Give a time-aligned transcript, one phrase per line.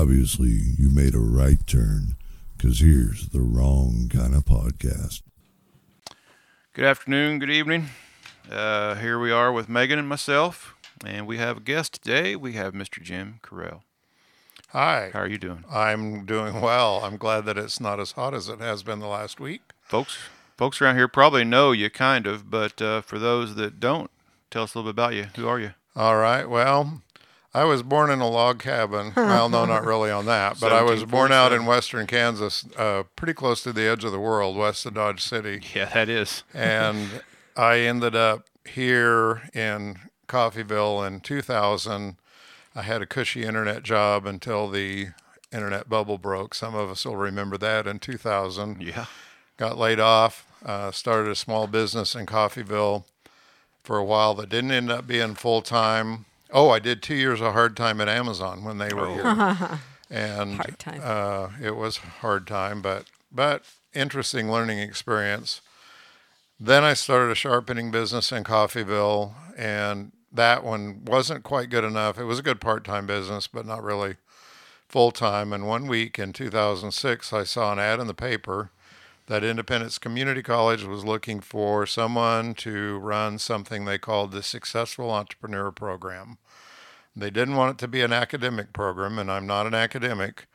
[0.00, 2.16] obviously you made a right turn
[2.56, 5.20] because here's the wrong kind of podcast.
[6.72, 7.90] Good afternoon, good evening.
[8.50, 10.74] Uh, here we are with Megan and myself,
[11.04, 12.34] and we have a guest today.
[12.34, 13.02] We have Mr.
[13.02, 13.82] Jim Correll.
[14.68, 15.10] Hi.
[15.12, 15.66] How are you doing?
[15.70, 17.04] I'm doing well.
[17.04, 19.60] I'm glad that it's not as hot as it has been the last week.
[19.82, 20.16] Folks,
[20.56, 24.10] folks around here probably know you kind of, but uh, for those that don't,
[24.50, 25.26] tell us a little bit about you.
[25.36, 25.74] Who are you?
[25.94, 26.48] All right.
[26.48, 27.02] Well,
[27.52, 29.12] I was born in a log cabin.
[29.16, 33.02] well, no, not really on that, but I was born out in western Kansas, uh,
[33.16, 35.60] pretty close to the edge of the world, west of Dodge City.
[35.74, 36.44] Yeah, that is.
[36.54, 37.22] and
[37.56, 42.16] I ended up here in Coffeyville in 2000.
[42.76, 45.08] I had a cushy internet job until the
[45.52, 46.54] internet bubble broke.
[46.54, 48.80] Some of us will remember that in 2000.
[48.80, 49.06] Yeah.
[49.56, 53.04] Got laid off, uh, started a small business in Coffeyville
[53.82, 56.26] for a while that didn't end up being full time.
[56.52, 59.78] Oh, I did two years of hard time at Amazon when they were here,
[60.10, 61.00] and Hard time.
[61.02, 65.60] Uh, it was hard time, but but interesting learning experience.
[66.58, 72.18] Then I started a sharpening business in Coffeyville, and that one wasn't quite good enough.
[72.18, 74.16] It was a good part time business, but not really
[74.88, 75.52] full time.
[75.52, 78.70] And one week in 2006, I saw an ad in the paper
[79.30, 85.08] that Independence Community College was looking for someone to run something they called the Successful
[85.08, 86.38] Entrepreneur Program.
[87.14, 90.46] They didn't want it to be an academic program, and I'm not an academic,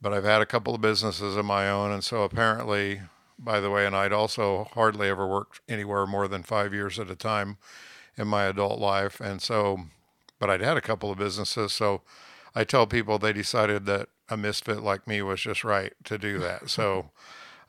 [0.00, 3.00] but I've had a couple of businesses of my own, and so apparently,
[3.36, 7.10] by the way, and I'd also hardly ever worked anywhere more than five years at
[7.10, 7.58] a time
[8.16, 9.86] in my adult life, and so,
[10.38, 12.02] but I'd had a couple of businesses, so
[12.54, 16.38] I tell people they decided that a misfit like me was just right to do
[16.38, 16.70] that.
[16.70, 17.10] So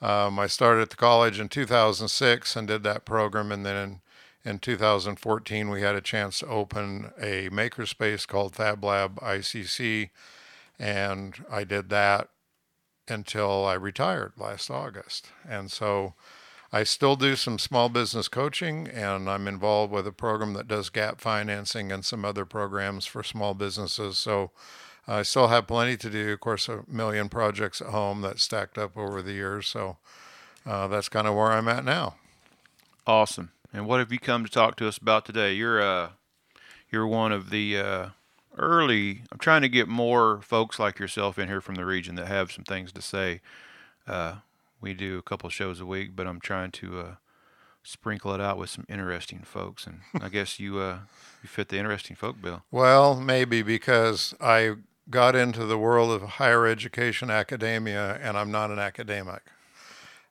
[0.02, 3.75] um, I started at the college in 2006 and did that program, and then
[4.44, 10.09] in, in 2014 we had a chance to open a makerspace called FabLab ICC,
[10.79, 12.29] and I did that
[13.07, 15.27] until I retired last August.
[15.47, 16.13] And so
[16.73, 20.90] I still do some small business coaching, and I'm involved with a program that does
[20.90, 24.17] gap financing and some other programs for small businesses.
[24.17, 24.51] So
[25.11, 26.31] I still have plenty to do.
[26.31, 29.67] Of course, a million projects at home that stacked up over the years.
[29.67, 29.97] So
[30.66, 32.16] uh, that's kind of where I'm at now.
[33.05, 33.51] Awesome.
[33.73, 35.53] And what have you come to talk to us about today?
[35.53, 36.09] You're uh,
[36.89, 38.09] you're one of the uh,
[38.57, 39.23] early.
[39.31, 42.51] I'm trying to get more folks like yourself in here from the region that have
[42.51, 43.41] some things to say.
[44.07, 44.35] Uh,
[44.79, 47.16] we do a couple shows a week, but I'm trying to uh,
[47.83, 49.88] sprinkle it out with some interesting folks.
[49.88, 50.99] And I guess you uh,
[51.41, 52.63] you fit the interesting folk bill.
[52.72, 54.75] Well, maybe because I
[55.09, 59.41] got into the world of higher education academia and I'm not an academic.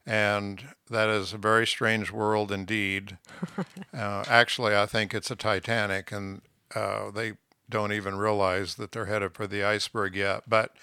[0.07, 3.19] And that is a very strange world indeed.
[3.95, 6.41] uh, actually, I think it's a Titanic, and
[6.75, 7.35] uh, they
[7.69, 10.45] don't even realize that they're headed for the iceberg yet.
[10.49, 10.75] But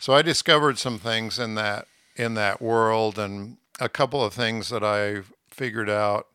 [0.00, 1.86] so I discovered some things in that
[2.16, 6.26] in that world, and a couple of things that I figured out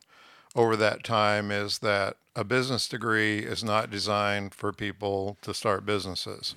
[0.56, 5.86] over that time is that a business degree is not designed for people to start
[5.86, 6.54] businesses.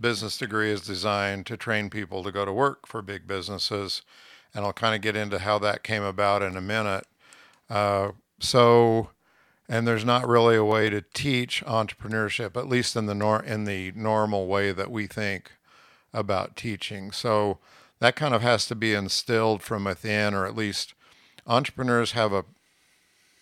[0.00, 4.02] business degree is designed to train people to go to work for big businesses,
[4.54, 7.06] and I'll kind of get into how that came about in a minute.
[7.70, 9.10] Uh, so,
[9.68, 13.64] and there's not really a way to teach entrepreneurship, at least in the nor- in
[13.64, 15.52] the normal way that we think
[16.12, 17.10] about teaching.
[17.12, 17.58] So
[18.00, 20.94] that kind of has to be instilled from within, or at least
[21.46, 22.44] entrepreneurs have a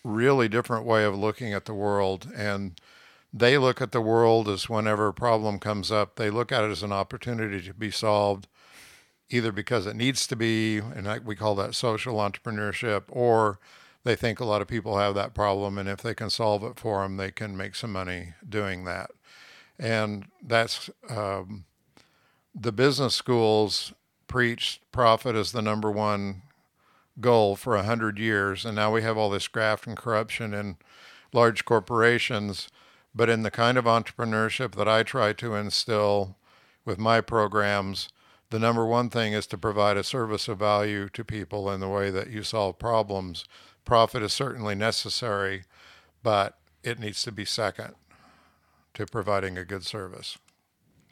[0.03, 2.79] really different way of looking at the world and
[3.33, 6.71] they look at the world as whenever a problem comes up they look at it
[6.71, 8.47] as an opportunity to be solved
[9.29, 13.59] either because it needs to be and we call that social entrepreneurship or
[14.03, 16.79] they think a lot of people have that problem and if they can solve it
[16.79, 19.11] for them they can make some money doing that.
[19.79, 21.65] And that's um,
[22.53, 23.93] the business schools
[24.27, 26.43] preach profit as the number one
[27.19, 30.77] goal for a hundred years, and now we have all this graft and corruption in
[31.31, 32.69] large corporations.
[33.15, 36.35] But in the kind of entrepreneurship that I try to instill
[36.83, 38.09] with my programs,
[38.49, 41.89] the number one thing is to provide a service of value to people in the
[41.89, 43.45] way that you solve problems.
[43.85, 45.63] Profit is certainly necessary,
[46.23, 47.95] but it needs to be second
[48.93, 50.37] to providing a good service.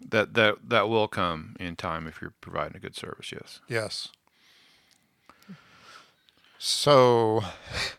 [0.03, 3.31] That that that will come in time if you're providing a good service.
[3.31, 3.59] Yes.
[3.67, 4.09] Yes.
[6.63, 7.43] So,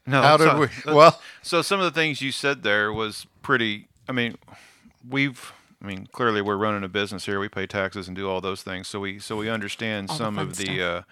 [0.07, 0.23] No.
[0.23, 0.95] how did so- we?
[0.95, 3.89] Well, So some of the things you said there was pretty.
[4.09, 4.37] I mean,
[5.07, 5.53] we've.
[5.83, 7.41] I mean, clearly we're running a business here.
[7.41, 8.87] We pay taxes and do all those things.
[8.87, 10.81] So we so we understand All some fun of the.
[10.81, 11.03] Uh,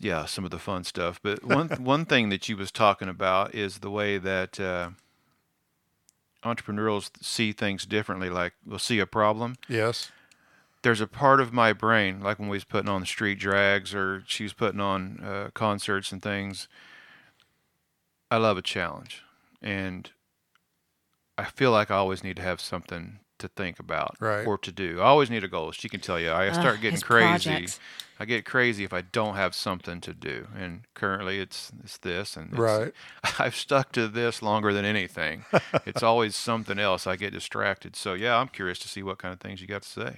[0.00, 1.20] yeah, some of the fun stuff.
[1.22, 4.90] But one one thing that you was talking about is the way that uh,
[6.42, 8.30] entrepreneurs see things differently.
[8.30, 10.10] Like we'll see a problem, yes.
[10.88, 13.94] There's a part of my brain, like when we was putting on the street drags
[13.94, 16.66] or she was putting on uh, concerts and things.
[18.30, 19.22] I love a challenge,
[19.60, 20.10] and
[21.36, 24.46] I feel like I always need to have something to think about Right.
[24.46, 25.00] or to do.
[25.00, 25.72] I always need a goal.
[25.72, 26.30] She can tell you.
[26.30, 27.50] I Ugh, start getting crazy.
[27.50, 27.80] projects.
[28.20, 30.48] I get crazy if I don't have something to do.
[30.56, 32.92] And currently, it's it's this, and it's, Right.
[33.38, 35.44] I've stuck to this longer than anything.
[35.86, 37.06] it's always something else.
[37.06, 37.94] I get distracted.
[37.94, 40.16] So yeah, I'm curious to see what kind of things you got to say.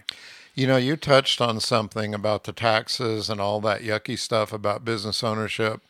[0.55, 4.85] You know, you touched on something about the taxes and all that yucky stuff about
[4.85, 5.81] business ownership.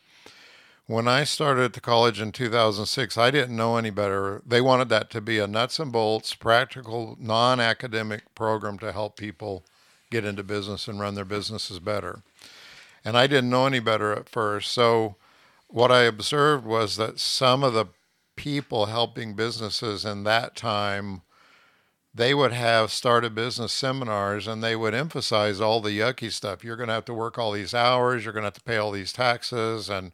[0.87, 4.41] When I started at the college in 2006, I didn't know any better.
[4.45, 9.15] They wanted that to be a nuts and bolts, practical, non academic program to help
[9.15, 9.63] people
[10.09, 12.23] get into business and run their businesses better.
[13.05, 14.71] And I didn't know any better at first.
[14.71, 15.15] So,
[15.67, 17.85] what I observed was that some of the
[18.35, 21.21] people helping businesses in that time
[22.13, 26.63] they would have started business seminars and they would emphasize all the yucky stuff.
[26.63, 28.23] You're going to have to work all these hours.
[28.23, 30.11] You're going to have to pay all these taxes and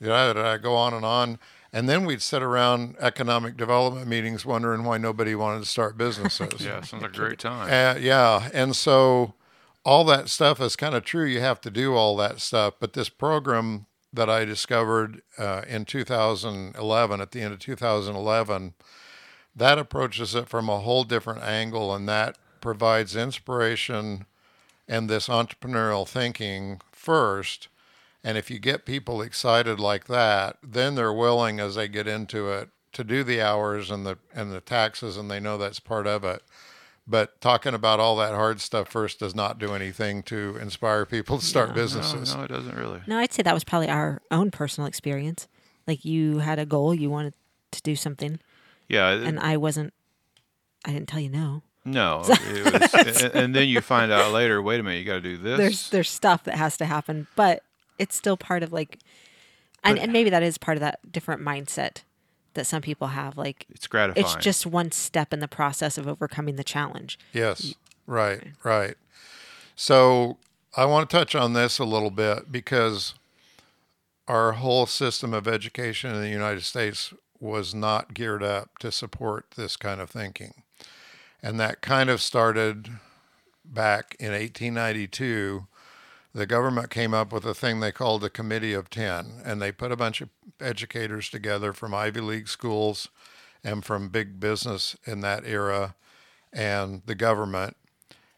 [0.00, 1.38] you know, I go on and on.
[1.72, 6.64] And then we'd sit around economic development meetings wondering why nobody wanted to start businesses.
[6.64, 7.68] Yeah, sounds like a great time.
[7.68, 8.48] Uh, yeah.
[8.52, 9.34] And so
[9.84, 11.24] all that stuff is kind of true.
[11.24, 12.74] You have to do all that stuff.
[12.80, 18.74] But this program that I discovered uh, in 2011, at the end of 2011,
[19.54, 24.26] that approaches it from a whole different angle and that provides inspiration
[24.88, 27.68] and this entrepreneurial thinking first.
[28.22, 32.50] And if you get people excited like that, then they're willing as they get into
[32.50, 36.06] it to do the hours and the and the taxes and they know that's part
[36.06, 36.42] of it.
[37.06, 41.38] But talking about all that hard stuff first does not do anything to inspire people
[41.38, 41.74] to start No.
[41.76, 42.32] businesses.
[42.34, 43.00] No, no, it doesn't really.
[43.06, 45.48] No, I'd say that was probably our own personal experience.
[45.86, 47.32] Like you had a goal, you wanted
[47.72, 48.38] to do something,
[48.88, 49.92] Yeah, it- and I wasn't.
[50.84, 51.62] I didn't tell you no.
[51.84, 52.22] no.
[52.28, 52.72] It
[53.04, 54.60] was, and, and then you find out later.
[54.62, 55.58] Wait a minute, you got to do this.
[55.58, 57.62] There's there's stuff that has to happen, but
[58.00, 58.98] it's still part of like,
[59.84, 62.02] and, But- and maybe that is part of that different mindset
[62.54, 63.36] that some people have.
[63.36, 64.24] Like it's gratifying.
[64.26, 67.18] it's just one step in the process of overcoming the challenge.
[67.32, 67.74] Yes,
[68.06, 68.96] right, right.
[69.76, 70.36] So
[70.76, 73.14] I want to touch on this a little bit because
[74.28, 79.46] our whole system of education in the United States was not geared up to support
[79.56, 80.62] this kind of thinking.
[81.42, 82.90] And that kind of started
[83.64, 85.66] back in 1892.
[86.32, 89.72] The government came up with a thing they called the Committee of Ten, and they
[89.72, 90.28] put a bunch of
[90.60, 93.08] educators together from Ivy League schools
[93.64, 95.96] and from big business in that era
[96.52, 97.76] and the government.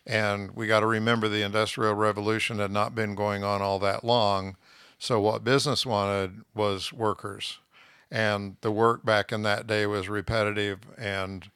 [0.06, 4.05] And we got to remember the Industrial Revolution had not been going on all that
[4.05, 4.56] long.
[4.99, 7.59] So, what business wanted was workers.
[8.11, 11.50] And the work back in that day was repetitive and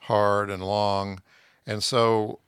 [0.00, 1.20] hard and long.
[1.66, 2.40] And so,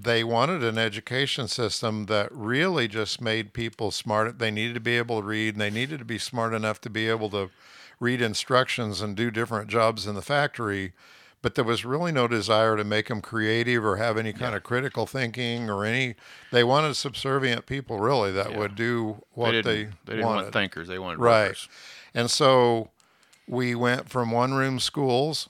[0.00, 4.38] they wanted an education system that really just made people smart.
[4.38, 6.90] They needed to be able to read, and they needed to be smart enough to
[6.90, 7.50] be able to
[7.98, 10.92] read instructions and do different jobs in the factory.
[11.42, 14.62] But there was really no desire to make them creative or have any kind of
[14.62, 16.14] critical thinking or any.
[16.52, 18.58] They wanted subservient people, really, that Yeah.
[18.58, 20.42] would do what they they, didn't, they didn't wanted.
[20.42, 20.88] want thinkers.
[20.88, 21.42] They wanted Right.
[21.48, 21.68] workers.
[22.14, 22.90] And so
[23.48, 25.48] we went from one room schools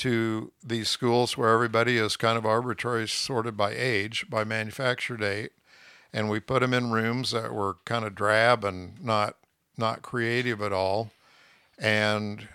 [0.00, 5.52] to these schools where everybody is kind of arbitrarily sorted by age, by manufacture date.
[6.10, 9.36] And we put them in rooms that were kind of drab and not
[9.76, 11.10] not creative at all.
[11.78, 12.48] And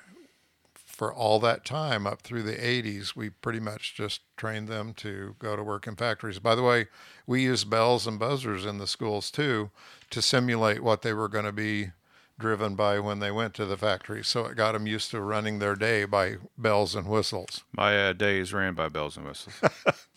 [0.74, 5.36] for all that time up through the 80s, we pretty much just trained them to
[5.38, 6.40] go to work in factories.
[6.40, 6.88] By the way,
[7.28, 9.70] we used bells and buzzers in the schools too
[10.10, 11.92] to simulate what they were going to be
[12.38, 14.24] driven by when they went to the factory.
[14.24, 17.64] So it got them used to running their day by bells and whistles.
[17.72, 19.56] My uh, days ran by bells and whistles.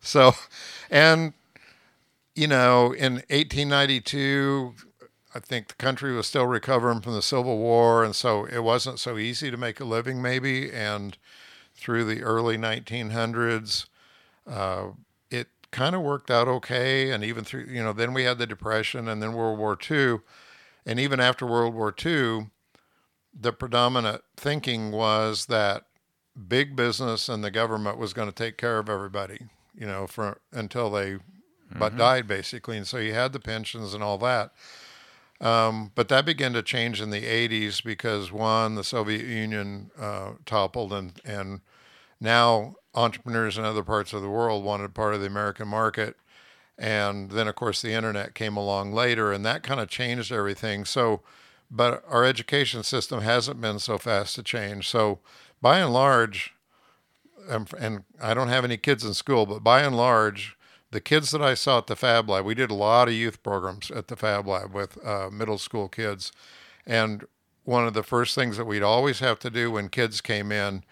[0.00, 0.32] So,
[0.90, 1.34] and,
[2.34, 4.74] you know, in 1892,
[5.34, 8.04] I think the country was still recovering from the Civil War.
[8.04, 10.72] And so it wasn't so easy to make a living, maybe.
[10.72, 11.16] And
[11.74, 13.86] through the early 1900s,
[14.46, 14.88] uh,
[15.30, 17.10] it kind of worked out okay.
[17.10, 20.20] And even through, you know, then we had the Depression and then World War II.
[20.86, 22.50] And even after World War II,
[23.38, 25.84] the predominant thinking was that
[26.48, 29.40] big business and the government was going to take care of everybody,
[29.74, 31.18] you know, for until they
[31.78, 32.76] but died basically.
[32.76, 34.52] And so you had the pensions and all that.
[35.40, 40.32] Um, but that began to change in the 80s because one, the Soviet Union uh,
[40.46, 41.60] toppled, and and
[42.20, 46.16] now entrepreneurs in other parts of the world wanted part of the American market.
[46.78, 50.84] And then, of course, the internet came along later, and that kind of changed everything.
[50.84, 51.22] So,
[51.70, 54.88] but our education system hasn't been so fast to change.
[54.88, 55.20] So,
[55.62, 56.54] by and large,
[57.48, 60.56] um, and I don't have any kids in school, but by and large,
[60.90, 63.42] the kids that I saw at the Fab Lab, we did a lot of youth
[63.42, 66.30] programs at the Fab Lab with uh, middle school kids.
[66.86, 67.24] And
[67.64, 70.84] one of the first things that we'd always have to do when kids came in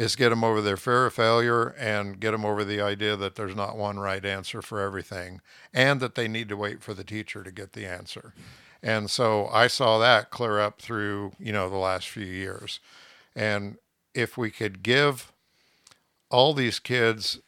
[0.00, 3.34] is get them over their fear of failure and get them over the idea that
[3.34, 5.42] there's not one right answer for everything
[5.74, 8.32] and that they need to wait for the teacher to get the answer.
[8.82, 12.80] And so I saw that clear up through, you know, the last few years.
[13.36, 13.76] And
[14.14, 15.32] if we could give
[16.30, 17.38] all these kids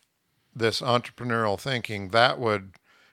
[0.54, 2.72] this entrepreneurial thinking, that would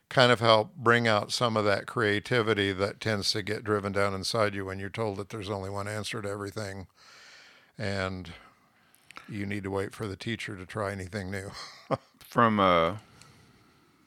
[0.10, 4.13] kind of help bring out some of that creativity that tends to get driven down
[4.13, 6.88] inside you when you're told that there's only one answer to everything
[7.77, 8.34] and
[9.29, 11.51] you need to wait for the teacher to try anything new.
[12.19, 12.98] From uh,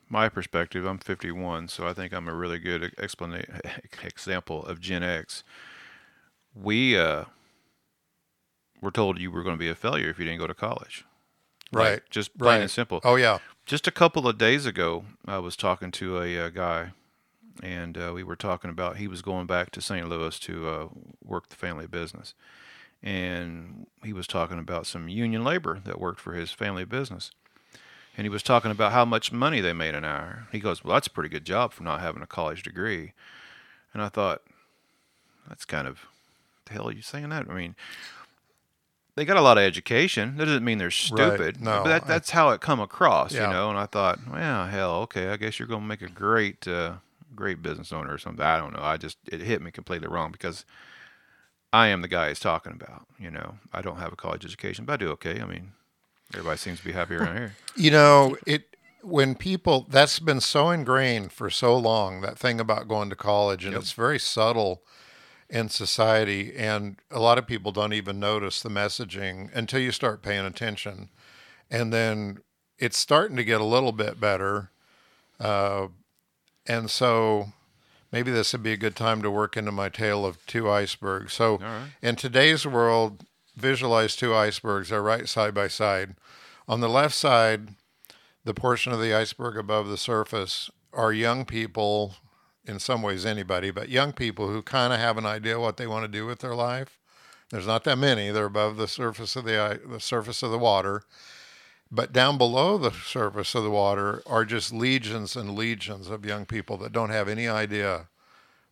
[0.08, 3.60] my perspective, I'm 51, so I think I'm a really good explana-
[4.04, 5.42] example of Gen X.
[6.54, 7.24] We uh,
[8.80, 11.04] were told you were going to be a failure if you didn't go to college.
[11.72, 12.60] Like, Right, just plain right.
[12.62, 13.00] and simple.
[13.04, 13.38] oh yeah.
[13.64, 16.90] Just a couple of days ago, I was talking to a, uh guy,
[17.62, 20.06] and uh, we were talking about he was going back to St.
[20.08, 20.88] Louis to uh,
[21.24, 22.34] work the family business,
[23.02, 27.30] and he was talking about some union labor that worked for his family business,
[28.16, 30.46] and he was talking about how much money they made an hour.
[30.52, 33.12] He goes, "Well, that's a pretty good job for not having a college degree,"
[33.92, 34.42] and I thought,
[35.48, 36.06] that's kind of
[36.66, 37.46] the hell are you saying that?
[37.50, 37.74] I mean.
[39.14, 40.38] They got a lot of education.
[40.38, 41.60] That doesn't mean they're stupid.
[41.60, 43.48] No, but that, that's how it come across, Yeah.
[43.48, 43.68] you know.
[43.68, 45.28] And I thought, well, hell, okay.
[45.28, 46.94] I guess you're going to make a great, uh,
[47.36, 48.42] great business owner or something.
[48.42, 48.82] I don't know.
[48.82, 50.64] I just it hit me completely wrong because
[51.72, 53.06] I am the guy he's talking about.
[53.18, 55.40] You know, I don't have a college education, but I do okay.
[55.40, 55.72] I mean,
[56.34, 57.56] everybody seems to be happy around here.
[57.76, 62.86] You know, it when people that's been so ingrained for so long that thing about
[62.86, 63.82] going to college and Yep.
[63.82, 64.82] it's very subtle
[65.50, 70.22] in society and a lot of people don't even notice the messaging until you start
[70.22, 71.08] paying attention
[71.68, 72.38] and then
[72.78, 74.70] it's starting to get a little bit better
[75.40, 75.88] uh,
[76.66, 77.52] and so
[78.12, 81.32] maybe this would be a good time to work into my tale of two icebergs
[81.32, 81.86] so right.
[82.00, 83.24] in today's world
[83.56, 86.14] visualize two icebergs they're right side by side
[86.68, 87.70] on the left side
[88.44, 92.16] the portion of the iceberg above the surface are young people,
[92.64, 95.86] in some ways anybody, but young people who kind of have an idea what they
[95.86, 96.98] want to do with their life.
[97.50, 98.30] There's not that many.
[98.30, 101.02] They're above the surface of the the surface of the water.
[101.94, 106.46] But down below the surface of the water are just legions and legions of young
[106.46, 108.06] people that don't have any idea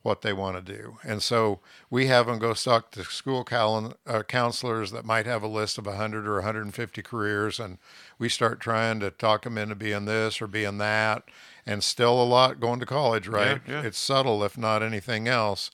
[0.02, 0.96] what they want to do.
[1.04, 1.60] And so
[1.90, 5.76] we have them go talk to school cal- uh, counselors that might have a list
[5.76, 7.76] of 100 or 150 careers, and
[8.18, 11.24] we start trying to talk them into being this or being that.
[11.66, 13.60] And still a lot going to college, right?
[13.68, 13.82] yeah.
[13.82, 15.70] It's subtle, if not anything else.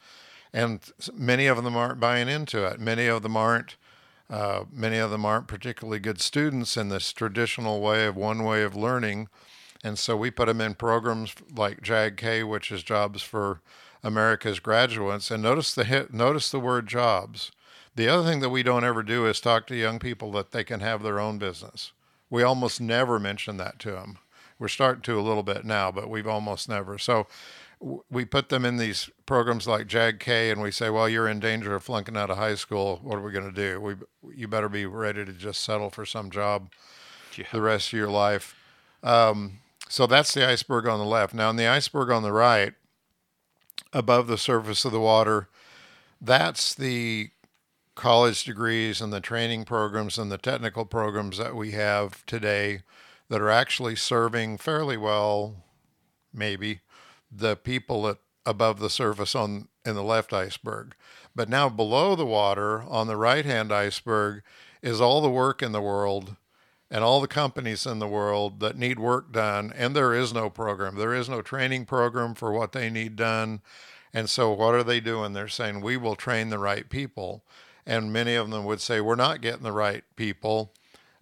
[0.53, 0.81] And
[1.15, 2.81] many of them aren't buying into it.
[2.81, 3.76] Many of them aren't.
[4.28, 8.62] Uh, many of them aren't particularly good students in this traditional way of one way
[8.62, 9.28] of learning.
[9.85, 13.61] And so we put them in programs like JAG-K, which is Jobs for
[14.02, 15.30] America's Graduates.
[15.30, 17.52] And notice the hit, notice the word jobs.
[17.95, 20.64] The other thing that we don't ever do is talk to young people that they
[20.64, 21.92] can have their own business.
[22.28, 24.18] We almost never mention that to them.
[24.59, 26.99] We're starting to a little bit now, but we've almost never.
[26.99, 27.26] So
[28.11, 31.75] we put them in these programs like JAG-K, and we say, "Well, you're in danger
[31.75, 33.00] of flunking out of high school.
[33.02, 33.81] What are we going to do?
[33.81, 33.95] We,
[34.35, 36.71] you better be ready to just settle for some job
[37.37, 37.47] Yeah.
[37.52, 38.57] the rest of your life."
[39.02, 41.33] Um, so that's the iceberg on the left.
[41.33, 42.75] Now, in the iceberg on the right,
[43.93, 45.49] above the surface of the water,
[46.21, 47.31] that's the
[47.95, 52.81] college degrees and the training programs and the technical programs that we have today
[53.28, 55.64] that are actually serving fairly well,
[56.33, 56.81] maybe,
[57.38, 60.95] the people at above the surface on in the left iceberg.
[61.35, 64.43] But now below the water on the right hand iceberg
[64.81, 66.37] is all the work in the world
[66.88, 70.49] and all the companies in the world that need work done and there is no
[70.49, 70.95] program.
[70.95, 73.61] There is no training program for what they need done.
[74.14, 75.33] And so what are they doing?
[75.33, 77.45] They're saying we will train the right people.
[77.85, 80.73] And many of them would say we're not getting the right people.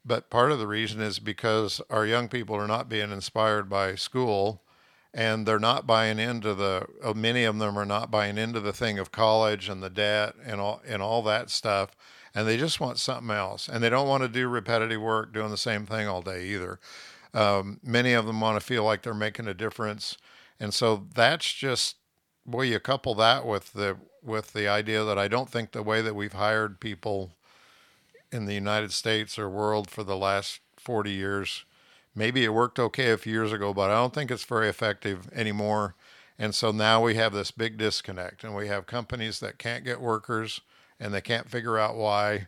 [0.04, 3.94] But part of the reason is because our young people are not being inspired by
[3.94, 4.63] school
[5.14, 8.72] and they're not buying into the uh, many of them are not buying into the
[8.72, 11.96] thing of college and the debt and all and all that stuff
[12.34, 15.50] and they just want something else and they don't want to do repetitive work doing
[15.50, 16.80] the same thing all day either.
[17.32, 20.16] Um, many of them want to feel like they're making a difference
[20.60, 21.96] and so that's just
[22.46, 26.00] boy you couple that with the with the idea that i don't think the way
[26.00, 27.32] that we've hired people
[28.30, 31.64] in the united states or world for the last 40 years
[32.14, 35.28] maybe it worked okay a few years ago, but I don't think it's very effective
[35.32, 35.94] anymore.
[36.38, 40.00] And so now we have this big disconnect, and we have companies that can't get
[40.00, 40.60] workers
[40.98, 42.46] and they can't figure out why.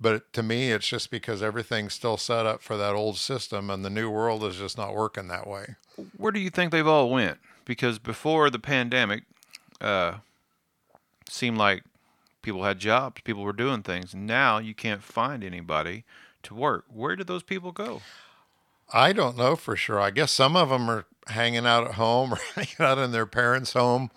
[0.00, 3.84] But to me, it's just because everything's still set up for that old system, and
[3.84, 5.76] the new world is just not working that way.
[6.16, 7.38] Where do you think they've all went?
[7.64, 9.22] Because before the pandemic,
[9.80, 10.16] uh,
[11.28, 11.84] seemed like
[12.42, 14.14] people had jobs, people were doing things.
[14.14, 16.04] Now you can't find anybody
[16.42, 16.84] to work.
[16.88, 18.02] Where did those people go?
[18.92, 20.00] I don't know for sure.
[20.00, 23.26] I guess some of them are hanging out at home or hanging out in their
[23.26, 24.10] parents' home.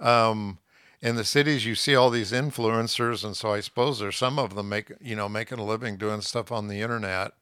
[0.00, 0.58] Um,
[1.02, 4.54] in the cities, you see all these influencers, and so I suppose there's some of
[4.54, 7.32] them make you know making a living doing stuff on the internet.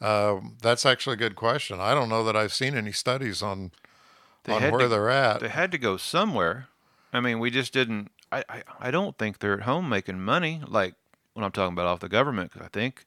[0.00, 1.80] Um, that's actually a good question.
[1.80, 3.70] I don't know that I've seen any studies on
[4.44, 5.40] They on where to- they're at.
[5.40, 6.68] They had to go somewhere.
[7.12, 8.10] I mean, we just didn't.
[8.32, 10.94] I, I, I don't think they're at home making money like
[11.34, 12.52] when I'm talking about off the government.
[12.52, 13.04] 'cause I think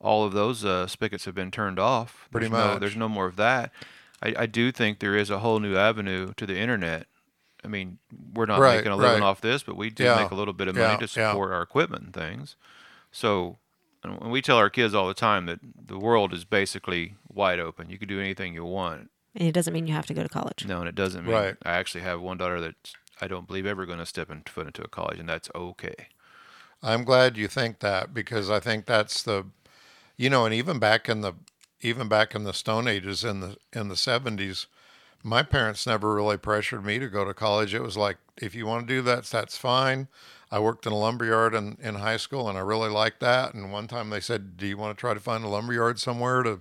[0.00, 2.28] all of those uh, spigots have been turned off.
[2.30, 2.80] Pretty there's No, much.
[2.80, 3.72] there's no more of that.
[4.22, 7.06] I, I do think there is a whole new avenue to the internet.
[7.64, 7.98] I mean,
[8.34, 9.26] we're not Right, making a living right.
[9.26, 11.30] off this, but we do Yeah, make a little bit of money yeah, to yeah.
[11.30, 12.56] support our equipment and things.
[13.10, 13.56] So,
[14.02, 17.88] and we tell our kids all the time that the world is basically wide open.
[17.88, 19.10] You can do anything you want.
[19.34, 20.66] And it doesn't mean you have to go to college.
[20.66, 21.56] No, and it doesn't mean Right.
[21.64, 22.74] I actually have one daughter that
[23.20, 26.08] I don't believe ever going to step in, foot into a college, and that's okay.
[26.82, 29.46] I'm glad you think that because I think that's the,
[30.16, 31.34] you know, and even back in the,
[31.80, 34.66] even back in the Stone Ages in the in the 70s,
[35.22, 37.74] my parents never really pressured me to go to college.
[37.74, 40.08] It was like if you want to do that, that's fine.
[40.50, 43.54] I worked in a lumberyard in, in high school, and I really liked that.
[43.54, 46.42] And one time they said, "Do you want to try to find a lumberyard somewhere
[46.42, 46.60] to?"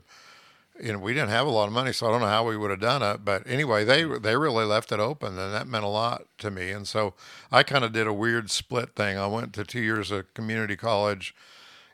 [0.81, 2.57] You know, we didn't have a lot of money, so I don't know how we
[2.57, 3.23] would have done it.
[3.23, 6.71] But anyway, they they really left it open, and that meant a lot to me.
[6.71, 7.13] And so
[7.51, 9.17] I kind of did a weird split thing.
[9.17, 11.35] I went to two years of community college,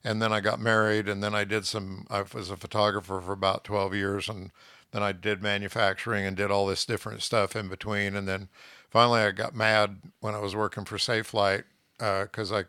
[0.04, 2.06] and then I got married, and then I did some.
[2.10, 4.52] I was a photographer for about twelve years, and
[4.92, 8.16] then I did manufacturing and did all this different stuff in between.
[8.16, 8.50] And then
[8.90, 11.64] finally, I got mad when I was working for Safelite
[11.98, 12.66] because I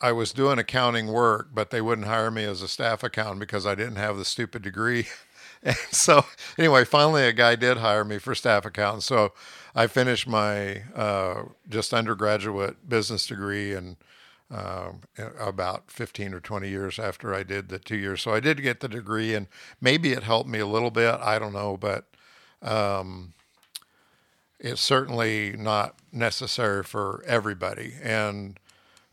[0.00, 3.66] I was doing accounting work, but they wouldn't hire me as a staff accountant because
[3.66, 5.06] I didn't have the stupid degree.
[5.62, 6.24] And so,
[6.58, 9.02] anyway, finally, a guy did hire me for staff accountant.
[9.02, 9.32] So,
[9.74, 13.96] I finished my uh, just undergraduate business degree and
[14.50, 15.00] um,
[15.38, 18.22] about 15 or 20 years after I did the two years.
[18.22, 19.48] So, I did get the degree, and
[19.80, 21.14] maybe it helped me a little bit.
[21.20, 22.04] I don't know, but
[22.62, 23.32] um,
[24.58, 27.94] it's certainly not necessary for everybody.
[28.02, 28.58] And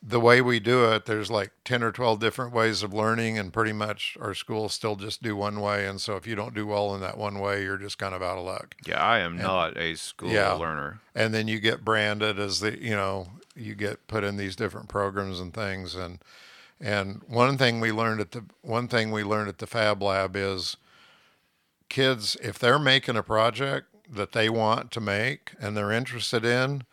[0.06, 3.54] the way we do it, there's like 10 or 12 different ways of learning, and
[3.54, 5.86] pretty much our schools still just do one way.
[5.88, 8.22] And so if you don't do well in that one way, you're just kind of
[8.22, 8.76] out of luck.
[8.86, 10.54] Yeah, I am not a school Yeah.
[10.54, 11.00] learner.
[11.16, 14.90] And then you get branded as the, you know, you get put in these different
[14.90, 15.96] programs and things.
[15.96, 16.20] And,
[16.80, 20.36] and one thing we learned at the, one thing we learned at the Fab Lab
[20.36, 20.78] is
[21.90, 26.84] kids, if they're making a project that they want to make and they're interested in,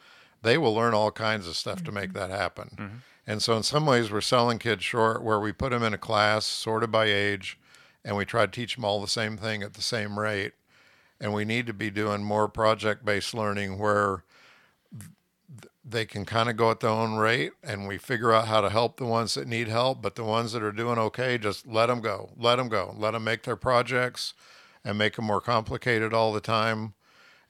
[0.42, 2.30] they will learn all kinds of stuff to make mm-hmm.
[2.30, 2.70] that happen.
[2.76, 2.96] Mm-hmm.
[3.26, 5.98] And so, in some ways, we're selling kids short where we put them in a
[5.98, 7.58] class sorted by age
[8.04, 10.52] and we try to teach them all the same thing at the same rate.
[11.20, 14.24] And we need to be doing more project based learning where
[15.90, 18.70] they can kind of go at their own rate and we figure out how to
[18.70, 20.02] help the ones that need help.
[20.02, 22.30] But the ones that are doing okay, just let them go.
[22.36, 22.94] Let them go.
[22.96, 24.34] Let them make their projects
[24.84, 26.94] and make them more complicated all the time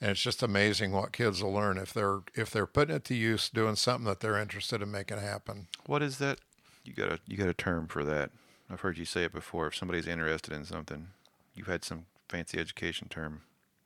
[0.01, 3.15] and it's just amazing what kids will learn if they're if they're putting it to
[3.15, 6.39] use doing something that they're interested in making happen What is that?
[6.85, 8.31] You got a you got a term for that.
[8.71, 9.67] I've heard you say it before.
[9.67, 11.09] If somebody's interested in something,
[11.55, 13.43] you've had some fancy education term.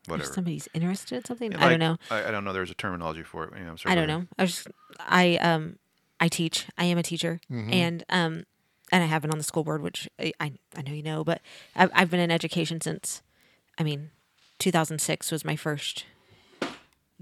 [0.08, 1.96] If somebody's interested in something, Yeah, I don't know.
[2.10, 2.52] I, I don't know.
[2.52, 3.52] There's a terminology for it.
[3.56, 3.92] Yeah, I'm sorry.
[3.92, 4.26] I don't know.
[4.38, 4.66] I was,
[5.00, 5.78] I um,
[6.20, 6.66] I teach.
[6.76, 8.44] I am a teacher, and um,
[8.92, 11.24] and I have been on the school board, which I I, I know you know,
[11.24, 11.40] but
[11.74, 13.22] I've I've been in education since,
[13.78, 14.10] I mean,
[14.58, 16.04] 2006 was my first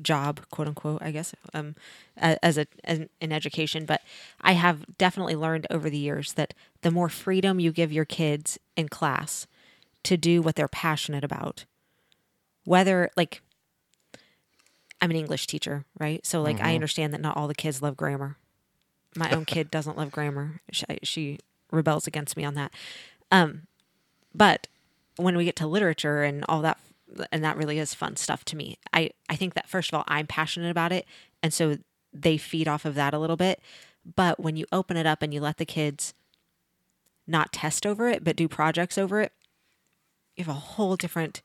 [0.00, 1.74] job, quote unquote, I guess, um,
[2.16, 3.84] as a as in education.
[3.84, 4.00] But
[4.40, 8.58] I have definitely learned over the years that the more freedom you give your kids
[8.76, 9.46] in class
[10.04, 11.64] to do what they're passionate about,
[12.64, 13.42] whether like
[15.01, 16.25] I'm an English teacher, right?
[16.25, 18.37] So like I understand that not all the kids love grammar.
[19.16, 20.61] My own kid doesn't love grammar.
[20.70, 21.38] She, she
[21.72, 22.72] rebels against me on that.
[23.33, 23.66] Um,
[24.35, 24.68] but
[25.16, 26.79] when we get to literature and all that,
[27.31, 28.79] and that really is fun stuff to me.
[28.92, 31.07] I I think that first of all, I'm passionate about it,
[31.42, 31.79] and so
[32.12, 33.61] they feed off of that a little bit.
[34.16, 36.14] But when you open it up and you let the kids
[37.27, 39.33] not test over it, but do projects over it,
[40.37, 41.42] you have a whole different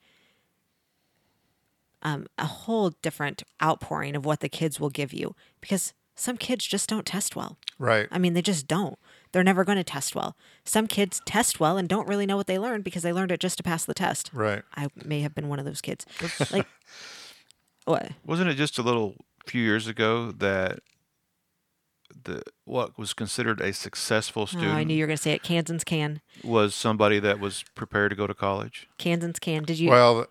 [2.04, 6.66] um, a whole different outpouring of what the kids will give you because some kids
[6.66, 7.58] just don't test well.
[7.78, 8.98] right I mean, they just don't.
[9.32, 10.36] They're never going to test well.
[10.64, 13.40] Some kids test well and don't really know what they learned because they learned it
[13.40, 14.32] just to pass the test.
[14.34, 16.06] right I may have been one of those kids.
[16.52, 16.66] like,
[17.86, 18.12] what?
[18.26, 20.80] Wasn't it just a little few years ago that
[22.24, 25.34] the what was considered a successful Oh, student I knew you were going to say
[25.34, 25.44] it.
[25.44, 26.22] Kansans can.
[26.44, 28.88] was somebody that was prepared to go to college.
[28.98, 29.64] Kansans can.
[29.64, 29.90] Did you?
[29.90, 30.28] Well,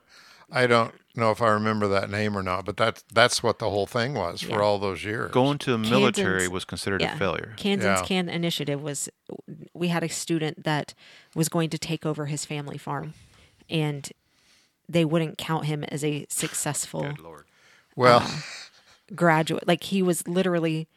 [0.50, 3.68] I don't know if I remember that name or not, but that's that's what the
[3.70, 5.32] whole thing was for all those years.
[5.32, 7.14] Going to the military Kansans- was considered yeah.
[7.14, 7.54] a failure.
[7.56, 8.04] Kansas Yeah.
[8.06, 9.09] Can Initiative was.
[9.74, 10.94] We had a student that
[11.35, 13.14] was going to take over his family farm,
[13.68, 14.09] and
[14.88, 17.44] they wouldn't count him as a successful Good lord.
[17.96, 18.40] well, Uh,
[19.14, 19.66] graduate.
[19.66, 20.88] Like he was literally,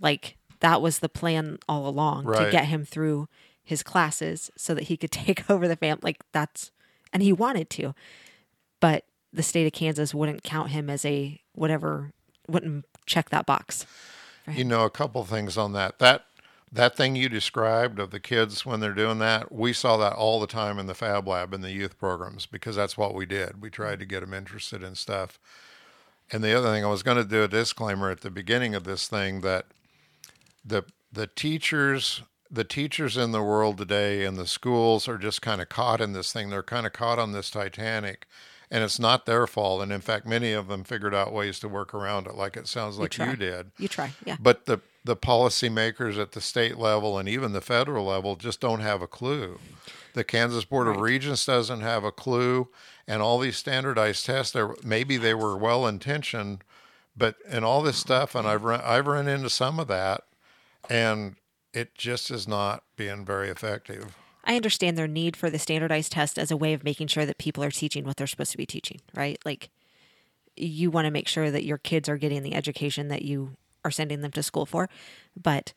[0.00, 3.28] like that was the plan all along to get him through
[3.64, 6.00] his classes so that he could take over the family.
[6.02, 6.70] Like that's,
[7.12, 7.94] and he wanted to,
[8.82, 12.12] but the state of Kansas wouldn't count him as a whatever,
[12.48, 13.86] wouldn't check that box.
[14.52, 15.98] you know a couple things on that.
[16.00, 16.24] That
[16.70, 20.40] that thing you described of the kids when they're doing that, we saw that all
[20.40, 23.62] the time in the Fab Lab in the youth programs because that's what we did.
[23.62, 25.38] We tried to get them interested in stuff.
[26.30, 28.84] And the other thing, I was going to do a disclaimer at the beginning of
[28.84, 29.66] this thing that
[30.64, 35.62] the the teachers the teachers in the world today and the schools are just kind
[35.62, 36.50] of caught in this thing.
[36.50, 38.26] They're kind of caught on this Titanic,
[38.72, 39.82] and it's not their fault.
[39.82, 42.66] And in fact, many of them figured out ways to work around it, like it
[42.66, 43.30] sounds like try.
[43.30, 43.70] you did.
[43.78, 44.38] You try, yeah.
[44.40, 48.80] But the the policymakers at the state level and even the federal level just don't
[48.80, 49.58] have a clue.
[50.14, 52.68] The Kansas Board of Regents doesn't have a clue,
[53.06, 54.52] and all these standardized tests.
[54.52, 56.64] There, maybe they were well intentioned,
[57.14, 60.22] but and all this stuff, and I've run I've run into some of that,
[60.88, 61.36] and
[61.74, 64.16] it just is not being very effective.
[64.44, 67.38] I understand their need for the standardized test as a way of making sure that
[67.38, 69.38] people are teaching what they're supposed to be teaching, right?
[69.44, 69.70] Like
[70.56, 73.90] you want to make sure that your kids are getting the education that you are
[73.90, 74.88] sending them to school for,
[75.40, 75.72] but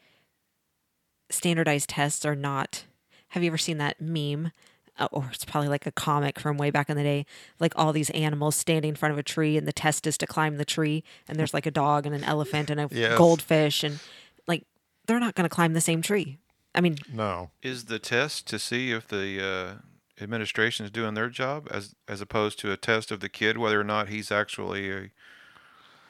[1.29, 2.85] standardized tests are not
[3.29, 4.51] Have you ever seen that meme?
[4.97, 7.25] Uh, or it's probably like a comic from way back in the day,
[7.59, 10.25] like all these animals standing in front of a tree, and the test is to
[10.25, 13.17] climb the tree, and there's like a dog and an elephant and a Yes.
[13.17, 13.99] goldfish, and
[14.47, 14.63] like
[15.05, 16.37] they're not going to climb the same tree.
[16.75, 17.51] I mean, No.
[17.63, 22.21] Is the test to see if the uh, administration is doing their job, as as
[22.21, 25.09] opposed to a test of the kid whether or not he's actually a,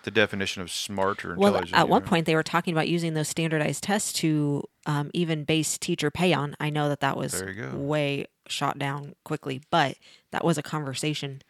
[0.04, 1.78] the definition of smart or Well, intelligent?
[1.80, 2.08] at one know?
[2.10, 6.34] point they were talking about using those standardized tests to um, even base teacher pay
[6.34, 6.56] on.
[6.60, 7.78] I know that that was There you go.
[7.78, 9.98] way shot down quickly, but
[10.32, 11.42] that was a conversation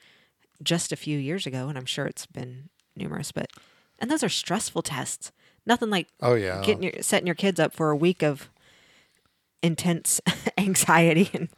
[0.64, 3.32] just a few years ago, and I'm sure it's been numerous.
[3.34, 3.50] But
[4.00, 5.32] and those are stressful tests.
[5.66, 6.62] Nothing like Oh yeah.
[6.64, 8.50] getting your setting your kids up for a week of
[9.66, 10.22] intense
[10.58, 11.50] anxiety and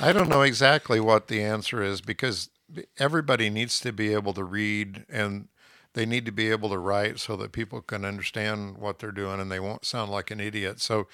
[0.00, 2.50] I don't know exactly what the answer is because
[2.98, 5.48] everybody needs to be able to read and
[5.94, 9.40] they need to be able to write so that people can understand what they're doing
[9.40, 10.80] and they won't sound like an idiot.
[10.80, 11.08] So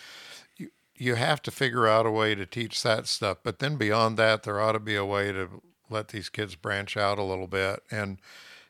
[0.56, 3.38] you, you have to figure out a way to teach that stuff.
[3.42, 6.96] But then beyond that, there ought to be a way to let these kids branch
[6.96, 7.82] out a little bit.
[7.90, 8.18] And,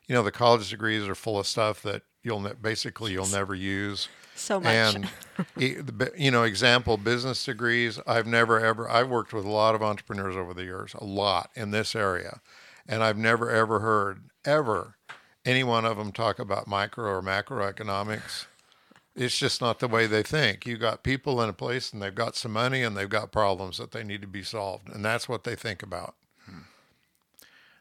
[0.07, 3.53] you know, the college degrees are full of stuff that you'll ne- basically you'll never
[3.53, 4.07] use.
[4.37, 4.73] So much.
[4.73, 5.09] And
[5.55, 7.99] the bi- you know, example business degrees.
[8.07, 8.89] I've never ever.
[8.89, 12.41] I've worked with a lot of entrepreneurs over the years, a lot in this area,
[12.87, 14.95] and I've never ever heard ever
[15.45, 18.47] any one of them talk about micro or macroeconomics.
[19.15, 20.65] It's just not the way they think.
[20.65, 23.77] You got people in a place and they've got some money and they've got problems
[23.77, 26.15] that they need to be solved, and that's what they think about.
[26.45, 26.59] Hmm.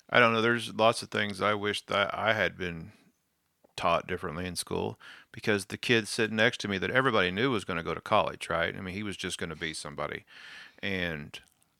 [0.09, 0.41] I don't know.
[0.41, 2.93] There's lots of things I wish that I had been
[3.77, 4.99] taught differently in school
[5.33, 8.01] because the kid sitting next to me that everybody knew was going to go to
[8.01, 8.75] college, right?
[8.77, 10.25] I mean, he was just going to be somebody.
[10.83, 11.39] And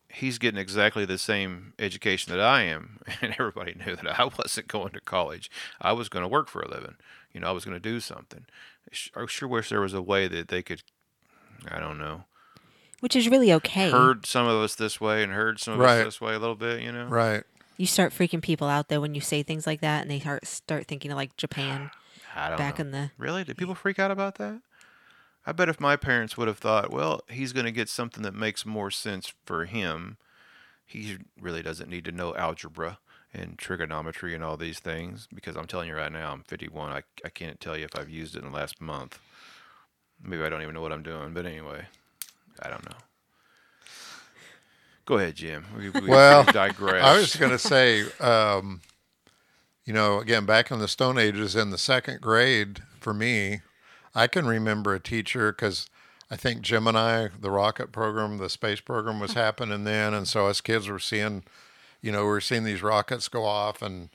[0.09, 3.01] he's getting exactly the same education that I am.
[3.23, 5.51] And everybody knew that I wasn't going to college.
[5.81, 6.97] I was going to work for a living.
[7.33, 8.47] You know, I was going to do something.
[9.17, 10.83] I sure wish there was a way that they could,
[11.69, 12.25] I don't know,
[13.01, 13.91] which is really okay.
[13.91, 15.99] heard some of us this way and heard some of Right.
[15.99, 17.07] us this way a little bit, you know?
[17.07, 17.45] Right.
[17.77, 20.47] You start freaking people out though when you say things like that, and they start
[20.47, 21.91] start thinking of like Japan
[22.37, 22.87] I don't back know.
[22.87, 23.45] in the Really?
[23.45, 24.61] Did people freak out about that?
[25.47, 28.35] I bet if my parents would have thought, well, he's going to get something that
[28.35, 30.17] makes more sense for him,
[30.85, 32.99] he really doesn't need to know algebra
[33.33, 36.91] and trigonometry and all these things because I'm telling you right now, I'm 51.
[36.91, 39.21] I, I can't tell you if I've used it in the last month.
[40.21, 41.87] Maybe I don't even know what I'm doing, but anyway,
[42.61, 42.97] I don't know.
[45.07, 45.65] Go ahead, Jim.
[45.77, 47.03] We, we Well, digress.
[47.03, 48.81] I was going to say, um,
[49.85, 53.61] you know, again, back in the Stone Ages in the second grade, for me,
[54.17, 55.89] I can remember a teacher because
[56.29, 60.13] I think Gemini, the rocket program, the space program was happening then.
[60.13, 61.45] And so us kids were seeing,
[62.03, 64.09] you know, we were seeing these rockets go off and,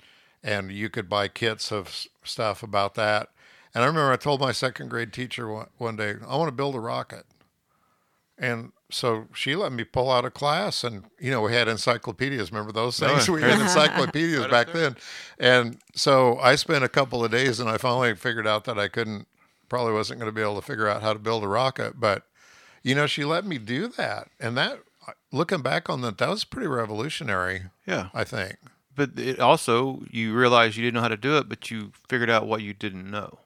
[0.43, 3.29] and you could buy kits of stuff about that.
[3.73, 6.55] And I remember I told my second grade teacher one, one day, I want to
[6.55, 7.23] build a rocket.
[8.37, 12.51] And so she let me pull out a class, and you know we had encyclopedias.
[12.51, 13.29] Remember those things?
[13.29, 14.95] we had encyclopedias back then.
[15.39, 18.87] And so I spent a couple of days, and I finally figured out that I
[18.87, 19.27] couldn't
[19.69, 22.23] probably wasn't going to be able to figure out how to build a rocket, but
[22.83, 24.79] you know, she let me do that, and that
[25.31, 27.63] looking back on that, that was pretty revolutionary.
[27.85, 28.09] Yeah.
[28.13, 28.57] I think.
[28.95, 32.29] But it also, you realized you didn't know how to do it, but you figured
[32.29, 33.39] out what you didn't know.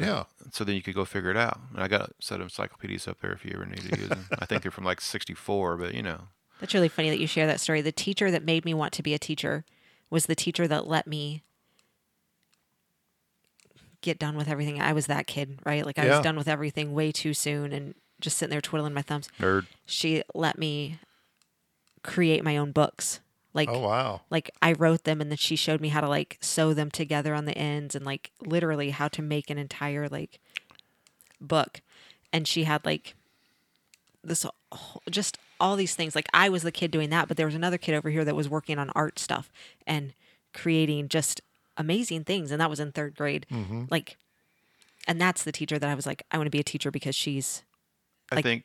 [0.00, 0.24] Yeah.
[0.52, 1.58] So then you could go figure it out.
[1.72, 4.08] And I got a set of encyclopedias up there if you ever need to use
[4.08, 4.26] them.
[4.38, 6.28] I think they're from like 64, but you know.
[6.60, 7.80] That's really funny that you share that story.
[7.82, 9.64] The teacher that made me want to be a teacher
[10.10, 11.42] was the teacher that let me
[14.00, 14.80] get done with everything.
[14.80, 15.84] I was that kid, right?
[15.84, 16.16] Like I Yeah.
[16.16, 19.28] was done with everything way too soon and just sitting there twiddling my thumbs.
[19.40, 19.66] Nerd.
[19.84, 20.98] She let me
[22.02, 23.20] create my own books.
[23.56, 24.20] Like Oh wow.
[24.30, 27.34] like I wrote them and then she showed me how to like sew them together
[27.34, 30.38] on the ends and like literally how to make an entire like
[31.40, 31.80] book.
[32.32, 33.14] And she had like
[34.22, 36.14] this whole- just all these things.
[36.14, 38.36] Like I was the kid doing that, but there was another kid over here that
[38.36, 39.50] was working on art stuff
[39.86, 40.12] and
[40.52, 41.40] creating just
[41.78, 42.50] amazing things.
[42.50, 43.46] And that was in third grade.
[43.50, 43.84] Mm-hmm.
[43.90, 44.16] Like,
[45.08, 47.14] and that's the teacher that I was like, I want to be a teacher because
[47.16, 47.62] she's
[48.30, 48.64] I Like- think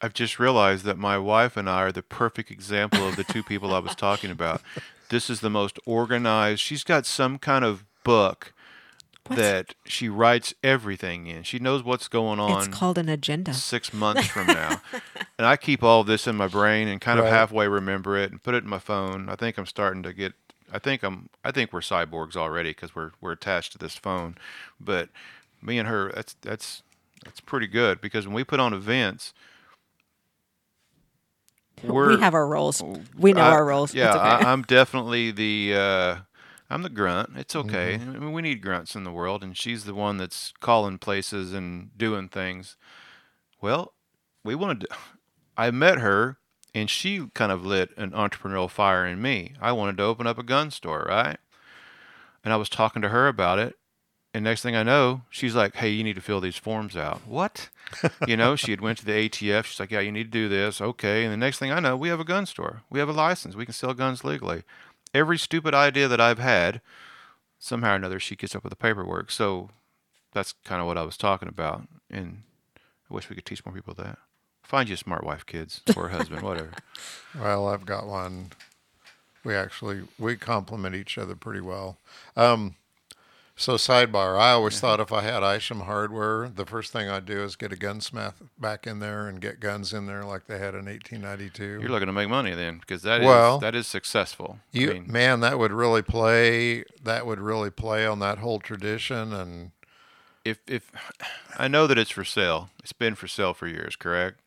[0.00, 3.42] I've just realized that my wife and I are the perfect example of the two
[3.42, 4.60] people I was talking about.
[5.08, 6.60] This is the most organized.
[6.60, 8.52] She's got some kind of book
[9.26, 9.36] What?
[9.36, 11.42] that she writes everything in.
[11.44, 12.58] She knows what's going on.
[12.68, 13.54] it's called an agenda.
[13.54, 14.80] six months from now.
[15.38, 17.32] and I keep all this in my brain and kind of Right.
[17.32, 19.28] halfway remember it and put it in my phone.
[19.28, 20.32] I think I'm starting to get.
[20.72, 21.28] I think I'm.
[21.44, 24.36] I think we're cyborgs already because we're we're attached to this phone.
[24.80, 25.08] But
[25.62, 26.82] me and her, that's that's
[27.24, 29.32] that's pretty good because when we put on events,
[31.82, 32.82] we're we have our roles.
[33.16, 33.94] We know I- our roles.
[33.94, 34.24] Yeah, It's okay.
[34.46, 35.74] I, I'm definitely the.
[35.76, 36.16] Uh,
[36.68, 37.30] I'm the grunt.
[37.36, 37.96] It's okay.
[37.98, 38.10] Mm-hmm.
[38.16, 41.52] I mean, we need grunts in the world, and she's the one that's calling places
[41.52, 42.76] and doing things.
[43.60, 43.92] Well,
[44.44, 44.88] we wanted to.
[45.56, 46.38] I met her,
[46.74, 49.54] and she kind of lit an entrepreneurial fire in me.
[49.60, 51.38] I wanted to open up a gun store, right?
[52.44, 53.76] And I was talking to her about it,
[54.36, 57.26] and next thing I know, she's like, "Hey, you need to fill these forms out."
[57.26, 57.70] What?
[58.26, 59.64] you know, she had went to the ATF.
[59.64, 61.96] She's like, "Yeah, you need to do this." Okay, and the next thing I know,
[61.96, 62.82] we have a gun store.
[62.90, 63.56] We have a license.
[63.56, 64.64] We can sell guns legally.
[65.14, 66.82] Every stupid idea that I've had,
[67.58, 69.30] somehow or another, she gets up with the paperwork.
[69.30, 69.70] So
[70.34, 71.88] that's kind of what I was talking about.
[72.10, 72.42] And
[73.10, 74.18] I wish we could teach more people that.
[74.62, 76.72] Find you a smart wife, kids, or a husband, whatever.
[77.34, 78.50] Well, I've got one.
[79.44, 81.96] We actually we complement each other pretty well.
[82.36, 82.74] Um,
[83.58, 84.82] so sidebar, I always mm-hmm.
[84.82, 88.42] thought if I had Isham hardware, the first thing I'd do is get a gunsmith
[88.58, 91.64] back in there and get guns in there like they had in 1892.
[91.80, 94.58] You're looking to make money then, because that is Well, that is successful.
[94.74, 96.84] I You mean, man, that would really play.
[97.02, 99.70] That would really play on that whole tradition, and
[100.44, 100.92] if if
[101.58, 104.40] I know that it's for sale, it's been for sale for years, correct?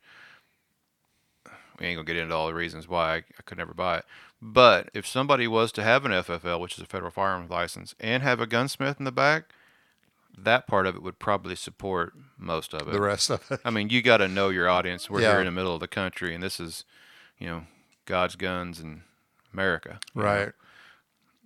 [1.80, 4.06] We ain't gonna get into all the reasons why I, I could never buy it.
[4.42, 8.24] But if somebody was to have an FFL, which is a federal firearms license, and
[8.24, 9.52] have a gunsmith in the back,
[10.38, 12.92] that part of it would probably support most of it.
[12.92, 13.60] the rest of it.
[13.66, 15.10] I mean, you got to know your audience.
[15.10, 15.32] We're Yeah.
[15.32, 16.86] here in the middle of the country, and this is,
[17.38, 17.64] you know,
[18.06, 19.02] God's guns and
[19.54, 20.00] America.
[20.16, 20.28] you know.
[20.28, 20.52] Right.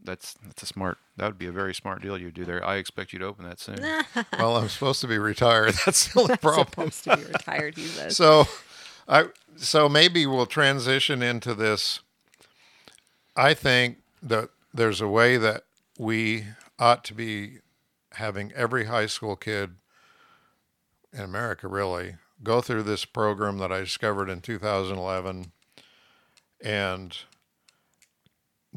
[0.04, 0.98] That's that's a smart.
[1.16, 2.64] That would be a very smart deal you'd do there.
[2.64, 3.80] I expect you to open that soon.
[4.38, 5.76] well, I'm supposed to be retired.
[5.86, 6.92] That's the only problem.
[6.92, 7.78] supposed to be retired.
[7.78, 8.18] He says.
[8.18, 8.46] so
[9.08, 9.26] i
[9.56, 12.02] so maybe we'll transition into this
[13.36, 15.64] i think that there's a way that
[15.98, 16.46] we
[16.80, 17.60] ought to be
[18.14, 19.72] having every high school kid
[21.12, 25.52] in america really go through this program that i discovered in 2011
[26.64, 27.18] and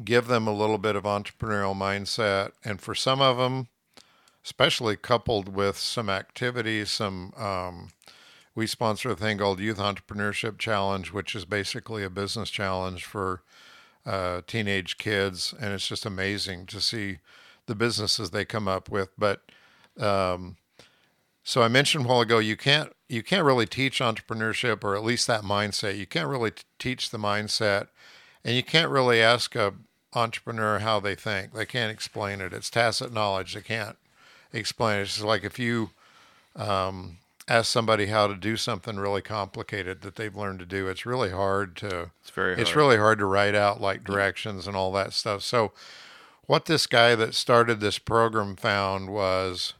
[0.03, 2.51] give them a little bit of entrepreneurial mindset.
[2.63, 3.69] And for some of them
[4.43, 7.89] especially coupled with some activities some um,
[8.55, 13.43] we sponsor a thing called Youth Entrepreneurship Challenge, which is basically a business challenge for
[14.07, 17.19] uh, teenage kids, and it's just amazing to see
[17.65, 19.09] the businesses they come up with.
[19.17, 19.41] But
[19.99, 20.55] um,
[21.43, 25.03] so I mentioned a while ago, you can't you can't really teach entrepreneurship, or at
[25.03, 25.97] least that mindset.
[25.97, 27.87] You can't really t- teach the mindset,
[28.43, 29.73] and you can't really ask a
[30.13, 31.53] entrepreneur how they think.
[31.53, 32.53] They can't explain it.
[32.53, 33.53] It's tacit knowledge.
[33.53, 33.97] They can't
[34.53, 35.03] explain it.
[35.03, 35.91] It's like if you
[37.47, 41.31] ask somebody how to do something really complicated that they've learned to do, it's really
[41.31, 42.11] hard to.
[42.21, 42.59] It's very Hard.
[42.59, 45.43] It's really hard to write out like directions and all that stuff.
[45.43, 45.71] So,
[46.45, 49.73] what this guy that started this program found was,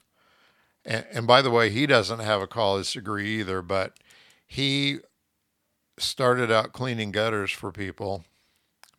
[0.84, 3.94] and, and by the way, he doesn't have a college degree either, but
[4.46, 5.00] he
[5.98, 8.26] started out cleaning gutters for people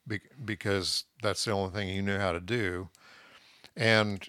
[0.07, 2.89] be, because that's the only thing he knew how to do.
[3.77, 4.27] And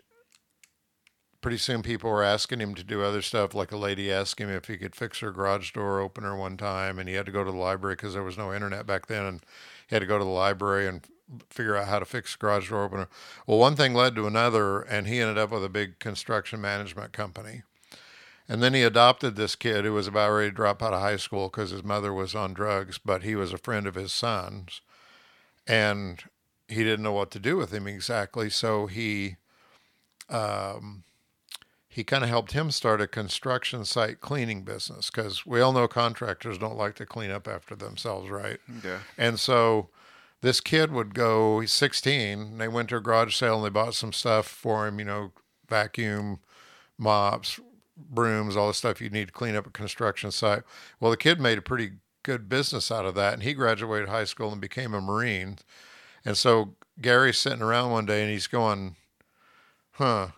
[1.41, 4.49] pretty soon people were asking him to do other stuff like a lady asked him
[4.49, 7.43] if he could fix her garage door opener one time and he had to go
[7.43, 9.41] to the library because there was no internet back then and
[9.88, 11.08] he had to go to the library and
[11.49, 13.08] figure out how to fix the garage door opener
[13.47, 17.13] well one thing led to another and he ended up with a big construction management
[17.13, 17.62] company
[18.47, 21.17] And then he adopted this kid who was about ready to drop out of high
[21.17, 24.82] school because his mother was on drugs, but he was a friend of his son's.
[25.67, 26.23] And
[26.67, 28.49] he didn't know what to do with him exactly.
[28.49, 29.36] So he,
[30.30, 31.04] um,
[31.91, 35.88] he kind of helped him start a construction site cleaning business because we all know
[35.88, 38.60] contractors don't like to clean up after themselves, right?
[38.78, 38.97] Okay.
[39.17, 39.89] And so
[40.41, 43.69] this kid would go, he's 16, and they went to a garage sale and they
[43.69, 45.32] bought some stuff for him, you know,
[45.67, 46.39] vacuum,
[46.97, 47.60] mops,
[47.97, 50.62] brooms, all the stuff you need to clean up a construction site.
[50.99, 54.25] Well, the kid made a pretty good business out of that, and he graduated high
[54.25, 55.58] school and became a Marine.
[56.23, 58.95] And so Gary's sitting around one day and he's going,
[59.93, 60.30] huh,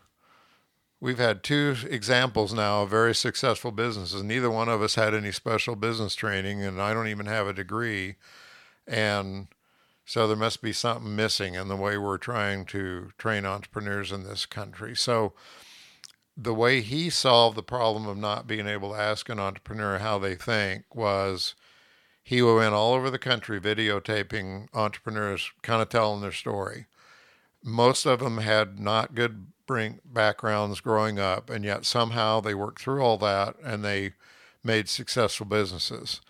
[1.02, 4.24] we've had two examples now of very successful businesses.
[4.24, 7.54] Neither one of us had any special business training, and I don't even have a
[7.54, 8.16] degree.
[8.88, 9.48] And
[10.06, 14.24] so there must be something missing in the way we're trying to train entrepreneurs in
[14.24, 14.96] this country.
[14.96, 15.34] So
[16.38, 20.20] the way he solved the problem of not being able to ask an entrepreneur how
[20.20, 21.56] they think was
[22.24, 26.86] he went all over the country videotaping entrepreneurs kind of telling their story.
[27.64, 32.82] Most of them had not good bring backgrounds growing up, and yet somehow they worked
[32.82, 34.14] through all that and they
[34.64, 36.22] made successful businesses.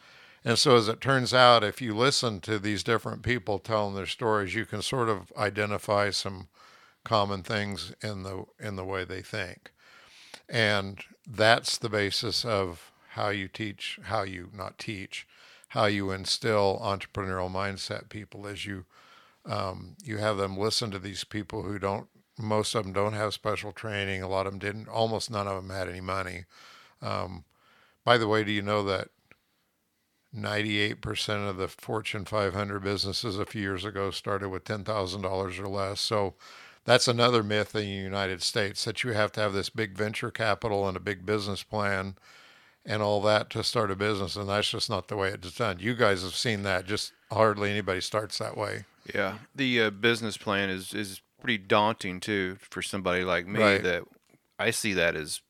[0.43, 4.05] And so, as it turns out, if you listen to these different people telling their
[4.05, 6.47] stories, you can sort of identify some
[7.03, 9.71] common things in the in the way they think,
[10.49, 15.27] and that's the basis of how you teach, how you not teach,
[15.69, 18.85] how you instill entrepreneurial mindset people as you
[19.45, 23.33] um, you have them listen to these people who don't most of them don't have
[23.33, 24.21] special training.
[24.21, 26.45] A lot of them didn't almost none of them had any money.
[27.01, 27.45] Um,
[28.03, 29.09] by the way do you know that
[30.35, 35.99] 98% of the fortune 500 businesses a few years ago started with $10000 or less?
[35.99, 36.35] So
[36.85, 40.31] that's another myth in the united states that you have to have this big venture
[40.31, 42.15] capital and a big business plan
[42.85, 45.77] and all that to start a business and that's just not the way it's done.
[45.79, 50.37] You guys have seen that just hardly anybody starts that way Yeah, the uh, business
[50.37, 53.59] plan is is pretty daunting too for somebody like me.
[53.59, 53.83] Right.
[53.83, 54.03] That
[54.59, 55.41] I see that as,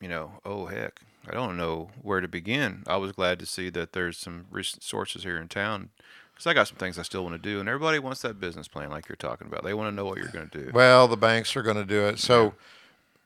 [0.00, 2.82] you know, oh heck, I don't know where to begin.
[2.86, 5.90] I was glad to see that there's some resources here in town
[6.32, 8.68] because I got some things I still want to do, and everybody wants that business
[8.68, 9.64] plan like you're talking about.
[9.64, 10.70] They want to know what you're going to do.
[10.72, 12.18] Well, the banks are going to do it.
[12.18, 12.54] So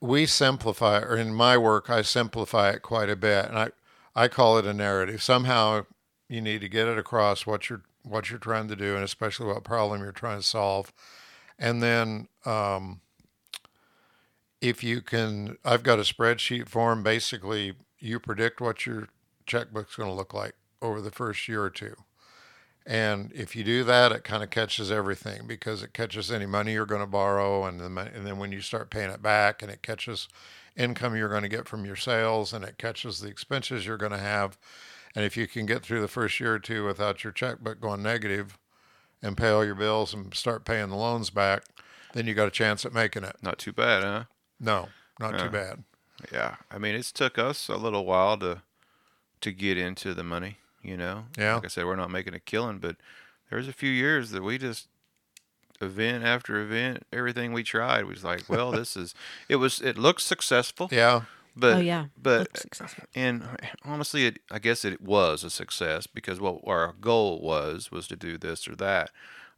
[0.01, 3.71] we simplify, or in my work, I simplify it quite a bit, and I
[4.15, 5.23] I call it a narrative.
[5.23, 5.87] Somehow,
[6.29, 9.47] you need to get it across what you're what you're trying to do, and especially
[9.47, 10.93] what problem you're trying to solve,
[11.59, 12.29] and then.
[12.45, 13.01] Um,
[14.61, 17.03] if you can, I've got a spreadsheet form.
[17.03, 19.09] Basically, you predict what your
[19.47, 21.95] checkbook's going to look like over the first year or two.
[22.87, 26.73] And if you do that, it kind of catches everything because it catches any money
[26.73, 29.83] you're going to borrow, and and then when you start paying it back, and it
[29.83, 30.29] catches
[30.77, 34.13] income you're going to get from your sales, and it catches the expenses you're going
[34.13, 34.57] to have.
[35.17, 38.03] And if you can get through the first year or two without your checkbook going
[38.03, 38.59] negative,
[39.23, 41.63] and pay all your bills and start paying the loans back,
[42.13, 43.35] then you got a chance at making it.
[43.43, 44.25] Not too bad, huh?
[44.61, 45.45] No, not Yeah.
[45.45, 45.85] too bad.
[46.31, 48.63] Yeah, I mean, it's took us a little while to
[49.41, 50.59] to get into the money.
[50.83, 51.55] You know, Yeah.
[51.57, 52.97] Like I said, we're not making a killing, but
[53.51, 54.89] there's a few years that we just
[55.81, 59.15] event after event, everything we tried was like, well, this is.
[59.49, 59.81] It was.
[59.81, 60.89] It looks successful.
[60.93, 61.23] Yeah,
[61.57, 63.05] But oh yeah, but successful.
[63.15, 63.43] and
[63.83, 68.17] honestly, it, I guess it was a success because what our goal was was to
[68.17, 69.11] do this or that.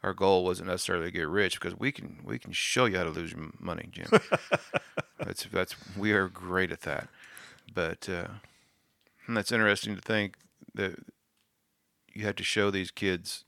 [0.05, 3.05] Our goal wasn't necessarily to get rich because we can we can show you how
[3.05, 4.09] to lose your money, Jim.
[5.19, 7.09] that's that's we are great at that.
[7.75, 8.29] But uh,
[9.27, 10.37] and that's interesting to think
[10.75, 11.01] that
[12.15, 13.45] you had to show these kids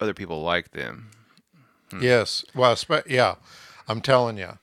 [0.00, 1.10] other people like them.
[2.00, 2.44] Yes.
[2.54, 3.36] Well, spe- yeah,
[3.86, 4.58] I'm telling you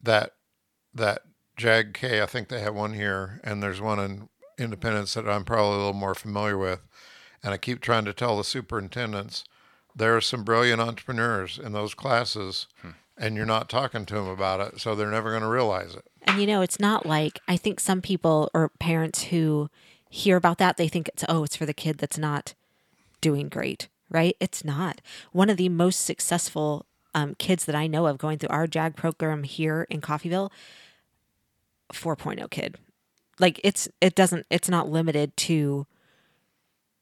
[0.00, 0.32] that
[0.94, 1.22] that
[1.56, 2.22] JAG-K.
[2.22, 5.78] I think they have one here, and there's one in Independence that I'm probably a
[5.78, 6.80] little more familiar with.
[7.42, 9.44] And I keep trying to tell the superintendents
[9.94, 12.66] there are some brilliant entrepreneurs in those classes,
[13.16, 16.04] and you're not talking to them about it, so they're never going to realize it.
[16.24, 19.70] And you know, it's not like I think some people or parents who
[20.10, 22.54] hear about that, they think it's oh, it's for the kid that's not
[23.20, 24.36] doing great, right?
[24.40, 25.00] It's not.
[25.32, 26.84] One of the most successful
[27.14, 30.50] um, kids that I know of going through our JAG program here in Coffeyville,
[31.92, 32.76] 4.0 kid.
[33.38, 35.86] Like it's it doesn't it's not limited to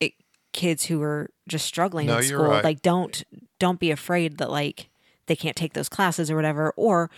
[0.01, 0.15] it,
[0.53, 2.47] kids who are just struggling No, in school.
[2.47, 2.65] right.
[2.65, 3.23] Like don't
[3.59, 4.89] don't be afraid that like
[5.27, 7.11] they can't take those classes or whatever or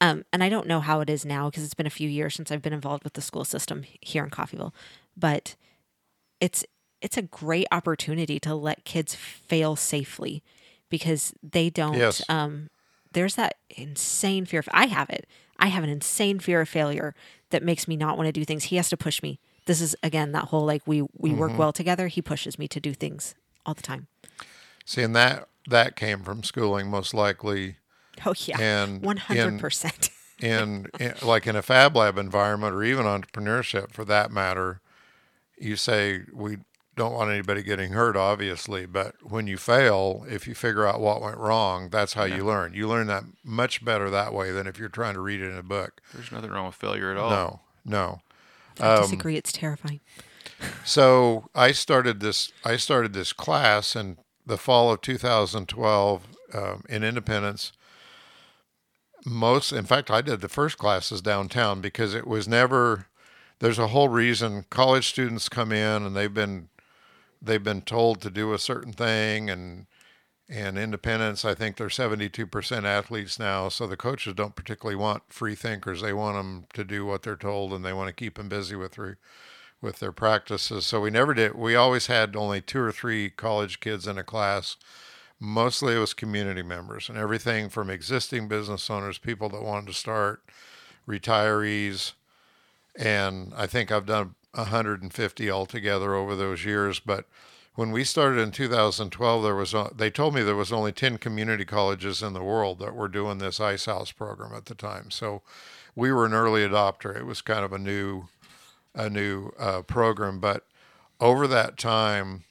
[0.00, 2.34] um, and I don't know how it is now because it's been a few years
[2.34, 4.72] since I've been involved with the school system here in Coffeyville,
[5.16, 5.54] but
[6.40, 6.64] it's
[7.00, 10.42] it's a great opportunity to let kids fail safely
[10.90, 12.22] because they don't Yes.
[12.28, 12.68] um,
[13.12, 14.60] there's that insane fear.
[14.60, 15.26] Of, I have it.
[15.58, 17.14] I have an insane fear of failure
[17.50, 18.64] that makes me not want to do things.
[18.64, 19.38] He has to push me.
[19.66, 21.38] This is again that whole like we we Mm-hmm.
[21.38, 22.08] work well together.
[22.08, 23.34] He pushes me to do things
[23.64, 24.06] all the time.
[24.84, 27.76] See, and that that came from schooling most likely
[28.24, 30.10] Oh yeah, And one hundred percent.
[30.38, 34.80] in, in like in a fab lab environment or even entrepreneurship for that matter.
[35.58, 36.58] You say we
[36.96, 41.20] don't want anybody getting hurt, obviously, but when you fail, if you figure out what
[41.20, 42.72] went wrong, that's how you learn.
[42.72, 45.58] You learn that much better that way than if you're trying to read it in
[45.58, 46.00] a book.
[46.14, 47.30] There's nothing wrong with failure at all.
[47.30, 48.20] No, no.
[48.80, 49.36] I disagree.
[49.36, 50.00] It's terrifying.
[50.86, 52.50] So I started this.
[52.64, 54.16] I started this class in
[54.46, 56.22] the fall of 2012
[56.54, 57.72] um, in Independence.
[59.26, 63.08] Most, in fact, I did the first classes downtown because it was never.
[63.58, 66.68] There's a whole reason college students come in and they've been
[67.46, 69.86] they've been told to do a certain thing and
[70.48, 75.54] and independence i think they're 72% athletes now so the coaches don't particularly want free
[75.54, 76.02] thinkers.
[76.02, 78.76] They want them to do what they're told and they want to keep them busy
[78.76, 78.98] with
[79.80, 80.86] with their practices.
[80.86, 84.24] So we never did we always had only two or three college kids in a
[84.24, 84.76] class.
[85.38, 89.92] Mostly it was community members and everything from existing business owners people that wanted to
[89.92, 90.42] start
[91.06, 92.12] retirees.
[92.98, 96.98] And I think I've done 150 altogether over those years.
[96.98, 97.26] But
[97.74, 101.64] when we started in 2012, there was they told me there was only 10 community
[101.64, 105.10] colleges in the world that were doing this Ice House program at the time.
[105.10, 105.42] So
[105.94, 107.16] we were an early adopter.
[107.16, 108.28] It was kind of a new
[108.94, 110.66] a new uh, program, but
[111.20, 112.44] over that time.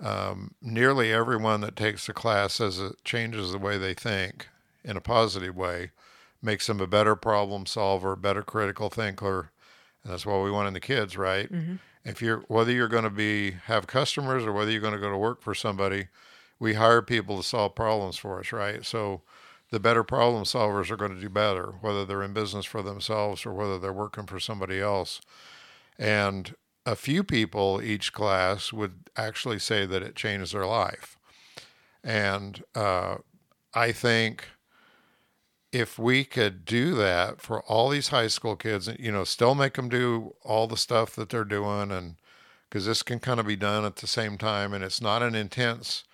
[0.00, 4.48] Um, nearly everyone that takes the class says it changes the way they think
[4.84, 5.90] in a positive way,
[6.42, 9.51] makes them a better problem solver, better critical thinker,
[10.04, 11.48] and that's what we want in the kids, right?
[12.04, 15.10] If you're whether you're going to be have customers or whether you're going to go
[15.10, 16.08] to work for somebody,
[16.58, 18.84] we hire people to solve problems for us, right?
[18.84, 19.22] So
[19.70, 23.46] the better problem solvers are going to do better, whether they're in business for themselves
[23.46, 25.20] or whether they're working for somebody else.
[25.98, 31.16] And a few people each class would actually say that it changed their life.
[32.04, 33.18] And uh,
[33.74, 34.48] I think
[35.72, 39.74] if we could do that for all these high school kids, you know, still make
[39.74, 42.16] them do all the stuff that they're doing, and
[42.68, 45.34] because this can kind of be done at the same time, and it's not an
[45.34, 46.04] intense,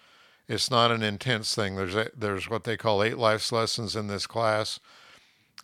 [0.46, 1.74] it's not an intense thing.
[1.74, 4.78] There's a, there's what they call eight life lessons in this class,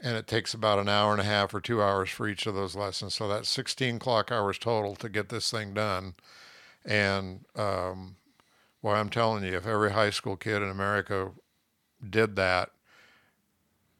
[0.02, 2.56] and it takes about an hour and a half or two hours for each of
[2.56, 3.14] those lessons.
[3.14, 6.14] So that's 16 clock hours total to get this thing done,
[6.84, 8.16] and um,
[8.82, 11.30] well, I'm telling you, if every high school kid in America
[12.10, 12.70] did that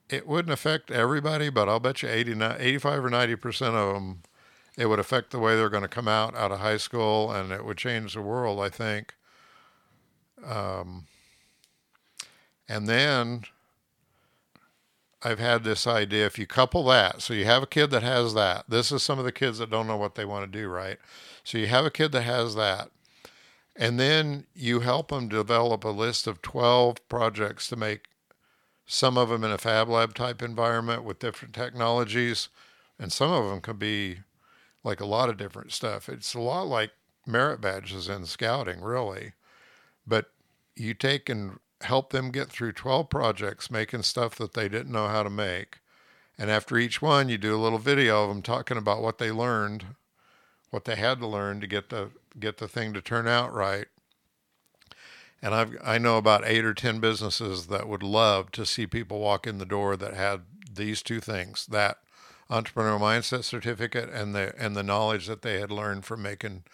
[0.08, 4.22] it wouldn't affect everybody, but I'll bet you 80, 85 or 90% of them,
[4.76, 7.52] it would affect the way they're going to come out out of high school and
[7.52, 9.14] it would change the world, I think.
[10.44, 11.06] Um,
[12.68, 13.44] and then
[15.22, 18.34] I've had this idea if you couple that, so you have a kid that has
[18.34, 18.68] that.
[18.68, 20.98] This is some of the kids that don't know what they want to do, right?
[21.44, 22.90] So you have a kid that has that.
[23.76, 28.06] And then you help them develop a list of 12 projects to make
[28.86, 32.48] some of them in a fab lab type environment with different technologies,
[32.98, 34.18] and some of them can be
[34.82, 36.08] like a lot of different stuff.
[36.08, 36.92] It's a lot like
[37.26, 39.32] merit badges in scouting, really.
[40.06, 40.26] But
[40.76, 45.08] you take and help them get through 12 projects making stuff that they didn't know
[45.08, 45.78] how to make.
[46.36, 49.30] And after each one, you do a little video of them talking about what they
[49.30, 49.86] learned,
[50.70, 53.86] what they had to learn to get the get the thing to turn out right.
[55.44, 59.20] And I've I know about eight or ten businesses that would love to see people
[59.20, 60.40] walk in the door that had
[60.72, 61.98] these two things: that
[62.50, 66.64] entrepreneurial mindset certificate and the and the knowledge that they had learned from making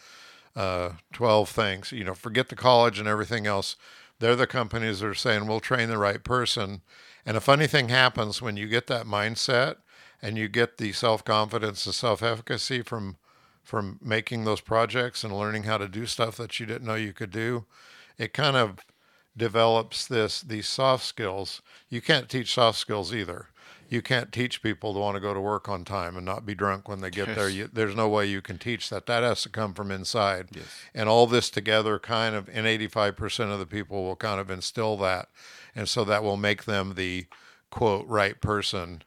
[0.55, 1.91] uh, twelve things.
[1.91, 3.75] You know, forget the college and everything else.
[4.21, 6.83] They're the companies that are saying we'll train the right person.
[7.27, 9.79] And a funny thing happens when you get that mindset
[10.23, 13.17] and you get the self confidence and self efficacy from
[13.65, 17.13] from making those projects and learning how to do stuff that you didn't know you
[17.13, 17.65] could do
[18.21, 18.85] it kind of
[19.35, 21.63] develops this these soft skills.
[21.89, 23.47] You can't teach soft skills either.
[23.89, 26.55] You can't teach people to want to go to work on time and not be
[26.55, 27.49] drunk when they get there.
[27.49, 29.07] You, there's no way you can teach that.
[29.07, 30.51] That has to come from inside.
[30.53, 30.67] Yes.
[30.95, 34.97] And all this together, kind of, and 85% of the people will kind of instill
[34.99, 35.29] that,
[35.75, 37.27] and so that will make them the
[37.71, 39.03] quote right person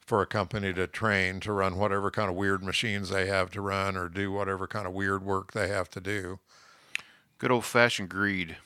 [0.00, 3.60] for a company to train to run whatever kind of weird machines they have to
[3.60, 6.38] run or do whatever kind of weird work they have to do.
[7.40, 8.56] Good old fashioned greed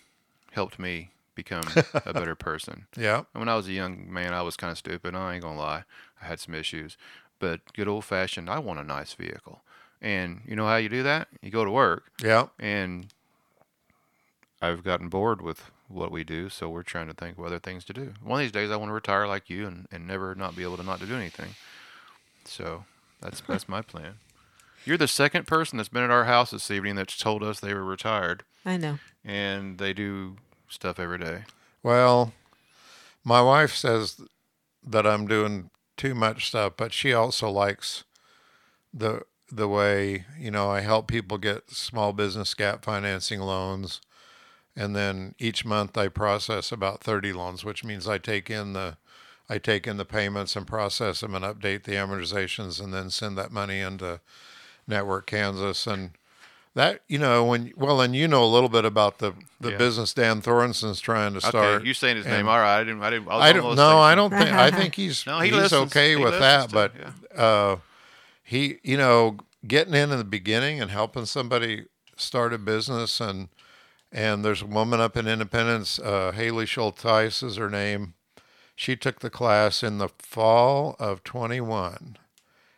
[0.53, 1.65] helped me become
[1.95, 2.87] a better person.
[2.97, 3.23] Yeah.
[3.33, 5.15] And when I was a young man, I was kind of stupid.
[5.15, 5.85] I ain't gonna lie.
[6.21, 6.97] I had some issues,
[7.39, 8.51] but good old fashioned.
[8.51, 9.63] I want a nice vehicle,
[10.03, 11.29] and you know how you do that?
[11.41, 12.49] You go to work, Yeah.
[12.59, 13.07] and
[14.61, 16.49] I've gotten bored with what we do.
[16.49, 18.15] So we're trying to think of other things to do.
[18.23, 20.63] One of these days, I want to retire like you and, and never not be
[20.65, 21.55] able to not to do anything.
[22.45, 22.85] So
[23.21, 24.15] that's that's my plan.
[24.85, 27.75] You're the second person that's been at our house this evening that's told us they
[27.75, 28.99] were retired I know.
[29.25, 30.37] and they do
[30.69, 31.45] stuff every day.
[31.83, 32.33] Well,
[33.25, 34.21] my wife says
[34.87, 38.05] that I'm doing too much stuff, but she also likes
[38.93, 44.01] the the way you know I help people get small business gap financing loans,
[44.75, 48.97] and then each month I process about 30 loans, which means I take in the
[49.49, 53.37] I take in the payments and process them and update the amortizations, and then send
[53.39, 54.21] that money into
[54.87, 56.11] Network Kansas and
[56.75, 59.77] that you know when well and you know a little bit about the the Yeah.
[59.79, 61.55] business Dan Thornson's trying to start.
[61.83, 62.49] Okay, you saying his name?
[62.49, 63.03] All right, I didn't.
[63.03, 63.29] I didn't.
[63.29, 63.99] I, I don't know.
[64.01, 64.51] I don't think.
[64.51, 65.93] I think he's No, he he's listens.
[65.93, 66.73] okay He with that.
[66.73, 67.77] But to- uh,
[68.43, 73.49] he, you know, getting in in the beginning and helping somebody start a business and
[74.13, 78.15] and there's a woman up in Independence, uh, Haley Schulteis is her name.
[78.77, 82.17] She took the class in the fall of 21,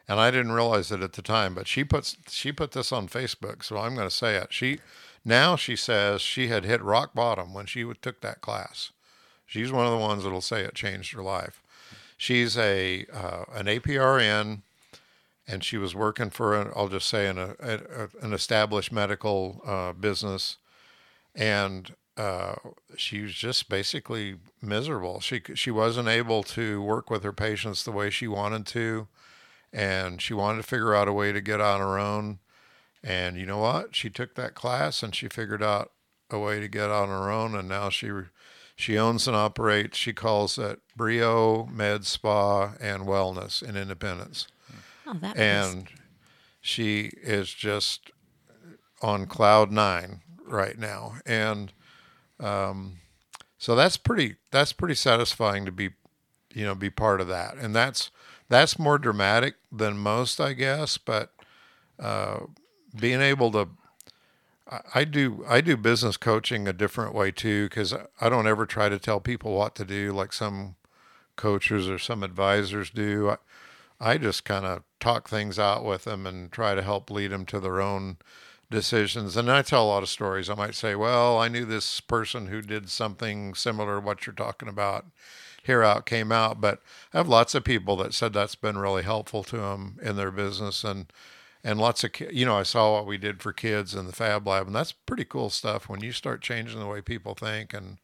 [0.09, 1.55] and I didn't realize it at the time.
[1.55, 4.53] But she puts she put this on Facebook, so I'm going to say it.
[4.53, 4.79] She
[5.25, 8.93] now she says she had hit rock bottom when she took that class.
[9.47, 11.63] She's one of the ones that'll say it changed her life.
[12.17, 14.63] She's a uh, an APRN,
[15.47, 19.61] and she was working for an, I'll just say an a, a, an established medical
[19.65, 20.57] uh, business,
[21.35, 22.55] and uh,
[22.97, 25.21] she was just basically miserable.
[25.21, 29.07] She she wasn't able to work with her patients the way she wanted to,
[29.77, 32.39] and she wanted to figure out a way to get on her own.
[33.05, 33.95] And you know what?
[33.95, 35.93] She took that class and she figured out
[36.31, 38.11] a way to get on her own, and now she
[38.75, 39.97] she owns and operates.
[39.97, 44.49] She calls it Brio Med Spa and Wellness in Independence,
[45.07, 45.87] Oh, that and
[46.61, 48.11] she is just
[49.03, 51.73] on cloud nine right now, and
[52.41, 52.99] um,
[53.59, 55.91] so that's pretty that's pretty satisfying to be
[56.53, 58.11] you know be part of that, and that's
[58.49, 61.33] that's more dramatic than most, I guess, but
[61.99, 62.41] uh,
[62.99, 63.69] being able to
[64.71, 68.67] I- I do I do business coaching a different way too because I don't ever
[68.67, 70.77] try to tell people what to do like some
[71.37, 73.31] coaches or some advisors do.
[73.31, 73.37] I,
[74.01, 77.47] I just kind of talk things out with them and try to help lead them
[77.47, 78.19] to their own
[78.71, 79.37] decisions.
[79.37, 80.51] And I tell a lot of stories.
[80.51, 84.35] I might say, "Well, I knew this person who did something similar to what you're
[84.35, 85.07] talking about.
[85.67, 86.81] Here out came out." But
[87.13, 90.31] I have lots of people that said that's been really helpful to them in their
[90.31, 91.13] business and
[91.65, 94.47] and lots of you know i saw what we did for kids in the fab
[94.47, 97.99] lab and that's pretty cool stuff when you start changing the way people think and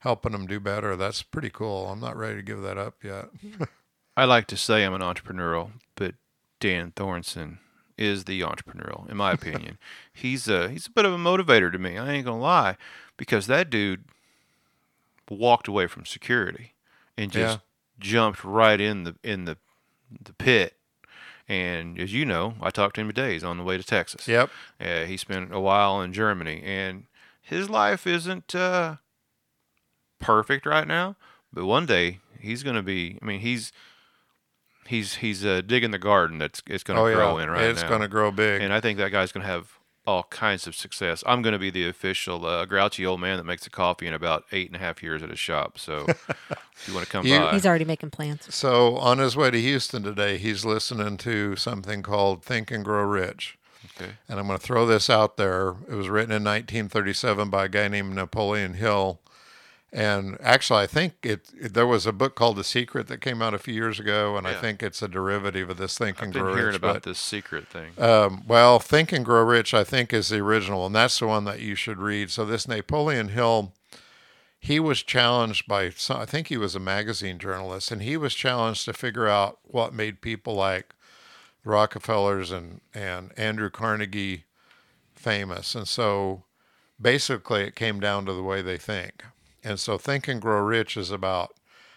[0.00, 3.26] helping them do better that's pretty cool i'm not ready to give that up yet
[4.16, 6.14] I like to say I'm an entrepreneurial, but
[6.60, 7.58] Dan Thornton
[7.98, 9.78] is the entrepreneurial, in my opinion.
[10.12, 11.98] he's a he's a bit of a motivator to me.
[11.98, 12.76] I ain't gonna lie,
[13.16, 14.04] because that dude
[15.28, 16.73] walked away from security
[17.16, 17.60] and just
[17.98, 19.56] jumped right in the in the
[20.22, 20.74] the pit.
[21.46, 23.34] And as you know, I talked to him today.
[23.34, 24.26] He's on the way to Texas.
[24.26, 24.50] yep
[24.80, 27.04] Uh, he spent a while in Germany, and
[27.42, 28.96] his life isn't uh,
[30.20, 31.16] perfect right now.
[31.52, 33.18] But one day he's going to be.
[33.20, 33.72] I mean, he's
[34.86, 37.64] he's he's uh, digging the garden that's it's going to oh grow yeah in right
[37.64, 37.88] it's now.
[37.88, 40.74] going to grow big and I think that guy's going to have all kinds of
[40.74, 41.24] success.
[41.26, 44.12] I'm going to be the official uh, grouchy old man that makes a coffee in
[44.14, 45.78] about eight and a half years at his shop.
[45.78, 48.54] So if you want to come You- by, He's already making plans.
[48.54, 53.02] so on his way to houston today he's listening to something called think and grow
[53.04, 53.56] rich
[53.96, 54.12] okay.
[54.28, 57.68] and i'm going to throw this out there it was written in 1937 by a
[57.68, 59.20] guy named napoleon hill
[59.94, 63.40] and actually i think it, it- there was a book called the secret that came
[63.40, 66.24] out a few years ago and i think it's a derivative of this think I've
[66.24, 67.92] and been grow hearing about but- this secret thing.
[67.96, 71.44] Um, well, Think and Grow Rich, I think, is the original, and that's the one
[71.44, 72.30] that you should read.
[72.30, 73.72] So this Napoleon Hill,
[74.58, 78.34] he was challenged by, some, I think he was a magazine journalist, and he was
[78.34, 80.94] challenged to figure out what made people like
[81.62, 84.44] the Rockefellers and and Andrew Carnegie
[85.14, 85.74] famous.
[85.74, 86.42] And so
[87.00, 89.24] basically, it came down to the way they think.
[89.64, 91.54] And so Think and Grow Rich is about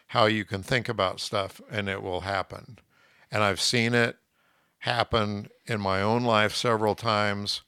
[0.08, 2.80] how you can think about stuff and it will happen.
[3.30, 4.18] And I've seen it
[4.80, 7.62] happen in my own life several times.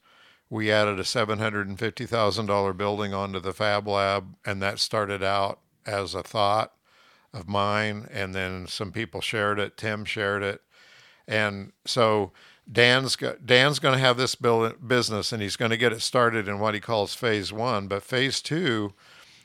[0.48, 6.22] We added a $750,000 building onto the Fab Lab, and that started out as a
[6.22, 6.72] thought
[7.32, 8.08] of mine.
[8.10, 10.62] And then some people shared it, Tim shared it.
[11.28, 12.32] And so
[12.70, 16.58] Dan's Dan's going to have this business and he's going to get it started in
[16.58, 17.86] what he calls phase one.
[17.86, 18.94] But phase two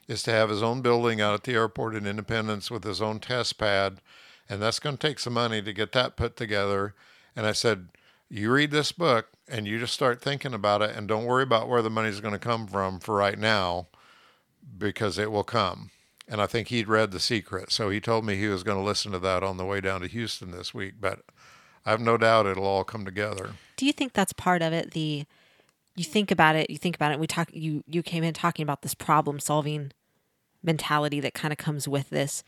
[0.08, 3.20] is to have his own building out at the airport in Independence with his own
[3.20, 4.02] test pad.
[4.48, 6.94] And that's going to take some money to get that put together.
[7.36, 7.90] And I said,
[8.30, 11.68] You read this book and you just start thinking about it and don't worry about
[11.68, 13.88] where the money's going to come from for right now.
[14.78, 15.92] because it will come.
[16.28, 17.72] And I think he'd read The Secret.
[17.72, 20.02] So he told me he was going to listen to that on the way down
[20.02, 20.96] to Houston this week.
[21.00, 21.20] But
[21.86, 23.52] I have no doubt it'll all come together.
[23.78, 24.92] Do you think that's part of it?
[24.92, 25.26] The
[25.96, 27.20] you think about it, you think about it.
[27.20, 27.50] We talk.
[27.54, 29.92] You you came in talking about this problem solving
[30.64, 32.44] mentality that kind of comes with this.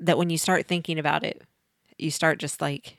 [0.00, 1.42] That when you start thinking about it,
[1.98, 2.98] you start just like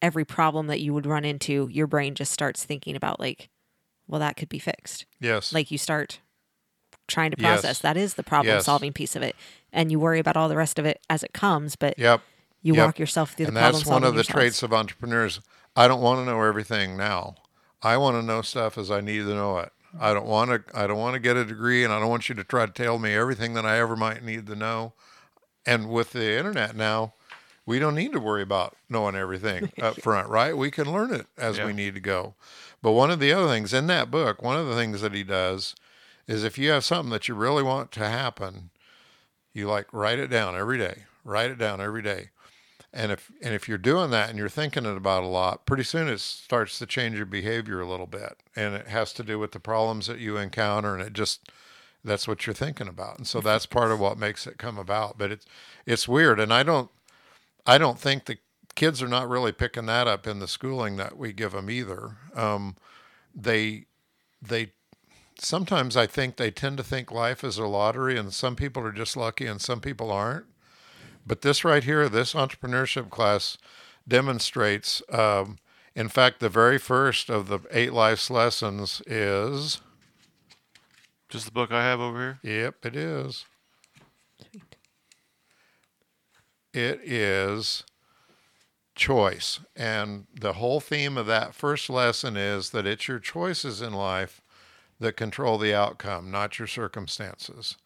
[0.00, 3.50] every problem that you would run into, your brain just starts thinking about like,
[4.08, 5.06] well, that could be fixed.
[5.20, 5.52] Yes.
[5.52, 6.20] Like you start
[7.08, 7.60] trying to Yes.
[7.60, 7.78] process.
[7.80, 8.64] That is the problem Yes.
[8.64, 9.36] solving piece of it,
[9.72, 11.76] and you worry about all the rest of it as it comes.
[11.76, 12.20] But yep.
[12.62, 12.86] you Yep.
[12.86, 14.34] walk yourself through and the problem that's one of the yourself.
[14.38, 15.40] traits of entrepreneurs.
[15.76, 17.34] I don't want to know everything now.
[17.82, 19.72] I want to know stuff as I need to know it.
[20.00, 20.78] I don't want to.
[20.78, 22.72] I don't want to get a degree, and I don't want you to try to
[22.72, 24.92] tell me everything that I ever might need to know.
[25.66, 27.14] And with the internet now,
[27.66, 30.56] we don't need to worry about knowing everything up front, right?
[30.56, 31.66] We can learn it as Yeah.
[31.66, 32.34] we need to go.
[32.80, 35.22] But one of the other things in that book, one of the things that he
[35.22, 35.74] does,
[36.26, 38.70] is if you have something that you really want to happen,
[39.52, 41.04] you like write it down every day.
[41.24, 42.30] Write it down every day.
[42.94, 45.82] And if and if you're doing that and you're thinking it about a lot, pretty
[45.82, 48.42] soon it starts to change your behavior a little bit.
[48.54, 51.48] And it has to do with the problems that you encounter and it just
[52.04, 53.16] that's what you're thinking about.
[53.16, 55.16] And so that's part of what makes it come about.
[55.16, 55.46] But it's
[55.86, 56.90] it's weird and I don't
[57.66, 58.38] I don't think the
[58.74, 62.16] kids are not really picking that up in the schooling that we give them either.
[62.34, 62.76] Um,
[63.34, 63.86] they
[64.40, 64.72] they
[65.38, 68.92] sometimes I think they tend to think life is a lottery and some people are
[68.92, 70.46] just lucky and some people aren't.
[71.26, 73.56] But this right here, this entrepreneurship class
[74.06, 75.58] demonstrates, um,
[75.94, 79.80] in fact, the very first of the eight life's lessons is,
[81.28, 82.54] Just the book I have over here.
[82.62, 83.44] yep, it is.
[84.40, 84.76] Sweet.
[86.72, 87.84] It is
[88.94, 89.60] choice.
[89.76, 94.40] And the whole theme of that first lesson is that it's your choices in life
[94.98, 97.76] that control the outcome, not your circumstances.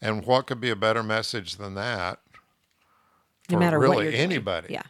[0.00, 2.20] And what could be a better message than that
[3.50, 4.22] no matter really what you're doing.
[4.22, 4.68] anybody?
[4.72, 4.82] Yeah.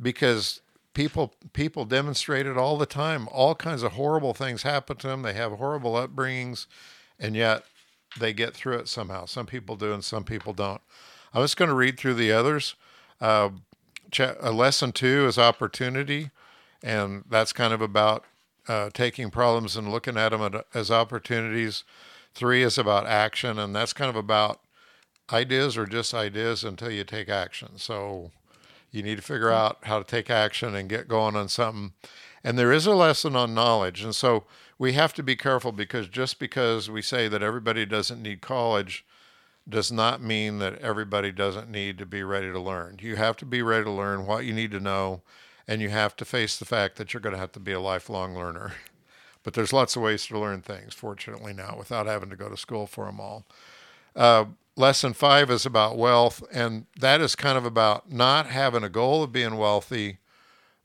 [0.00, 0.60] because
[0.94, 3.28] people people demonstrate it all the time.
[3.30, 5.22] All kinds of horrible things happen to them.
[5.22, 6.66] They have horrible upbringings,
[7.18, 7.64] and yet
[8.18, 9.26] they get through it somehow.
[9.26, 10.80] Some people do, and some people don't.
[11.32, 12.74] I'm just going to read through the others.
[13.20, 13.50] Uh,
[14.18, 16.30] uh, lesson two is opportunity,
[16.82, 18.24] and that's kind of about
[18.66, 21.84] uh, taking problems and looking at them as opportunities.
[22.34, 24.60] Three is about action, and that's kind of about
[25.32, 27.76] ideas are just ideas until you take action.
[27.76, 28.30] So
[28.90, 31.92] you need to figure out how to take action and get going on something.
[32.42, 34.02] And there is a lesson on knowledge.
[34.02, 34.44] And so
[34.78, 39.04] we have to be careful because just because we say that everybody doesn't need college
[39.68, 42.98] does not mean that everybody doesn't need to be ready to learn.
[43.00, 45.20] You have to be ready to learn what you need to know,
[45.66, 47.80] and you have to face the fact that you're going to have to be a
[47.80, 48.72] lifelong learner.
[49.44, 52.56] But there's lots of ways to learn things, fortunately, now without having to go to
[52.56, 53.46] school for them all.
[54.14, 54.46] Uh,
[54.78, 59.22] lesson five is about wealth, and that is kind of about not having a goal
[59.22, 60.18] of being wealthy,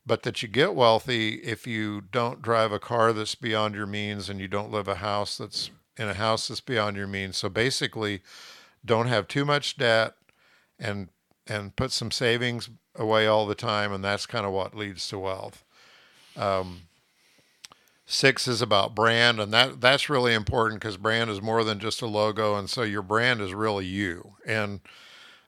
[0.04, 4.28] but that you get wealthy if you don't drive a car that's beyond your means
[4.28, 7.36] and you don't live a house that's in a house that's beyond your means.
[7.36, 8.20] So basically,
[8.84, 10.14] don't have too much debt
[10.78, 11.08] and
[11.46, 15.18] and put some savings away all the time, and that's kind of what leads to
[15.18, 15.62] wealth.
[16.36, 16.82] Um,
[18.06, 22.02] Six is about brand, and that that's really important because brand is more than just
[22.02, 24.34] a logo, and so your brand is really you.
[24.46, 24.80] And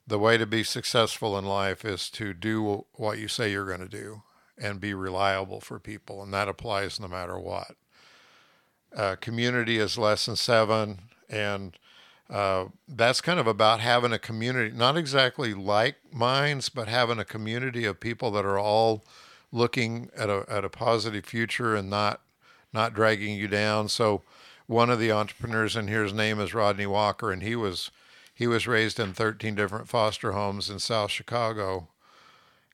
[0.06, 3.80] the way to be successful in life is to do what you say you're going
[3.80, 4.22] to do
[4.56, 7.76] and be reliable for people, and that applies no matter what.
[8.96, 11.76] Uh, community is lesson seven, and
[12.30, 17.24] uh, that's kind of about having a community, not exactly like minds, but having a
[17.24, 19.04] community of people that are all
[19.52, 22.20] looking at a at a positive future and not
[22.76, 23.88] not dragging you down.
[23.88, 24.22] So
[24.66, 27.90] one of the entrepreneurs in here's name is Rodney Walker, and he was
[28.32, 31.88] he was raised in 13 different foster homes in South Chicago,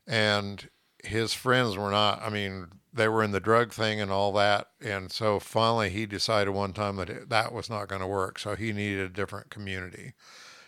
[0.07, 0.69] and
[1.05, 2.21] his friends were not.
[2.21, 6.05] I mean, they were in the drug thing and all that, and so finally he
[6.05, 8.39] decided one time that it, that was not going to work.
[8.41, 10.15] So he needed a different community.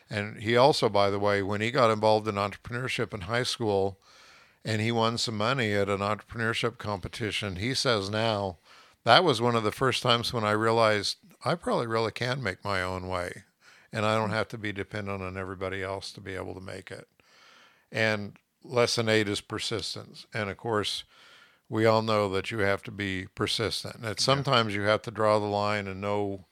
[0.09, 3.99] And he also, by the way, when he got involved in entrepreneurship in high school,
[4.65, 8.59] and he won some money at an entrepreneurship competition, he says now
[9.05, 12.65] that was one of the first times when I realized I probably really can make
[12.65, 13.45] my own way
[13.93, 14.35] and I don't mm-hmm.
[14.35, 17.07] have to be dependent on everybody else to be able to make it.
[17.93, 20.27] And lesson eight is persistence.
[20.35, 21.05] And of course,
[21.69, 23.97] we all know that you have to be persistent.
[24.03, 26.47] And sometimes you have to draw the line and know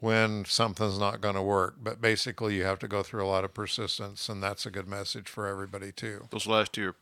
[0.00, 1.76] when something's not going to work.
[1.82, 4.28] But basically, you have to go through a lot of persistence.
[4.28, 6.28] And that's a good message for everybody, too.
[6.30, 6.96] Those last two are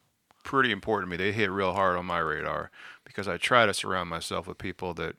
[0.44, 1.22] pretty important to me.
[1.22, 2.70] They hit real hard on my radar
[3.04, 5.16] because I try to surround myself with people that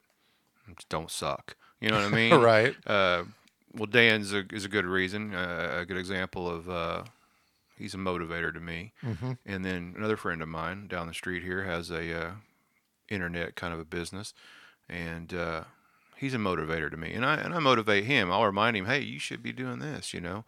[0.89, 1.55] don't suck.
[1.81, 2.33] You know what I mean?
[2.33, 2.75] Right.
[2.87, 3.25] Uh,
[3.73, 6.69] well, Dan's a, is a good reason, uh, a good example of.
[6.69, 7.03] Uh,
[7.77, 8.93] he's a motivator to me.
[9.03, 9.33] Mm-hmm.
[9.45, 12.31] And then another friend of mine down the street here has a uh,
[13.09, 14.33] internet kind of a business,
[14.89, 15.63] and uh,
[16.15, 17.13] he's a motivator to me.
[17.13, 18.31] And I and I motivate him.
[18.31, 20.45] I'll remind him, hey, you should be doing this, you know.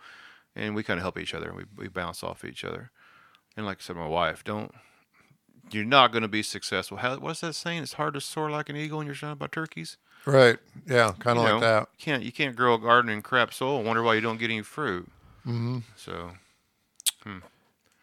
[0.56, 1.54] And we kind of help each other.
[1.54, 2.92] We we bounce off each other.
[3.58, 4.72] And like I said, my wife, don't.
[5.70, 6.98] You're not going to be successful.
[6.98, 7.84] How, what's that saying?
[7.84, 9.98] It's hard to soar like an eagle when you're surrounded by turkeys.
[10.26, 10.58] Right.
[10.86, 11.12] Yeah.
[11.20, 11.90] Kind of like know, that.
[11.98, 13.78] You can't you can't grow a garden in crap soil.
[13.78, 15.12] and Wonder why you don't get any fruit.
[15.46, 15.80] Mm-hmm.
[15.96, 16.32] So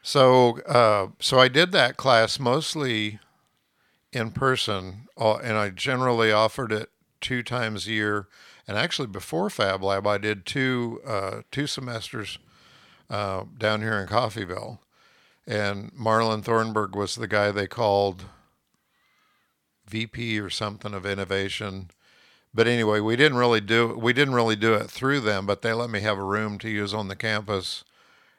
[0.03, 3.21] So, uh, so I did that class mostly
[4.13, 6.91] in person, uh, and I generally offered it
[7.23, 8.29] two times a year.
[8.69, 12.39] And actually, before Fab Lab, I did two uh, two semesters
[13.09, 14.79] uh, down here in Coffeyville.
[15.47, 18.25] And Marlon Thornburg was the guy they called
[19.87, 21.91] VP or something of innovation.
[22.55, 25.73] But anyway, we didn't really do we didn't really do it through them, but they
[25.73, 27.85] let me have a room to use on the campus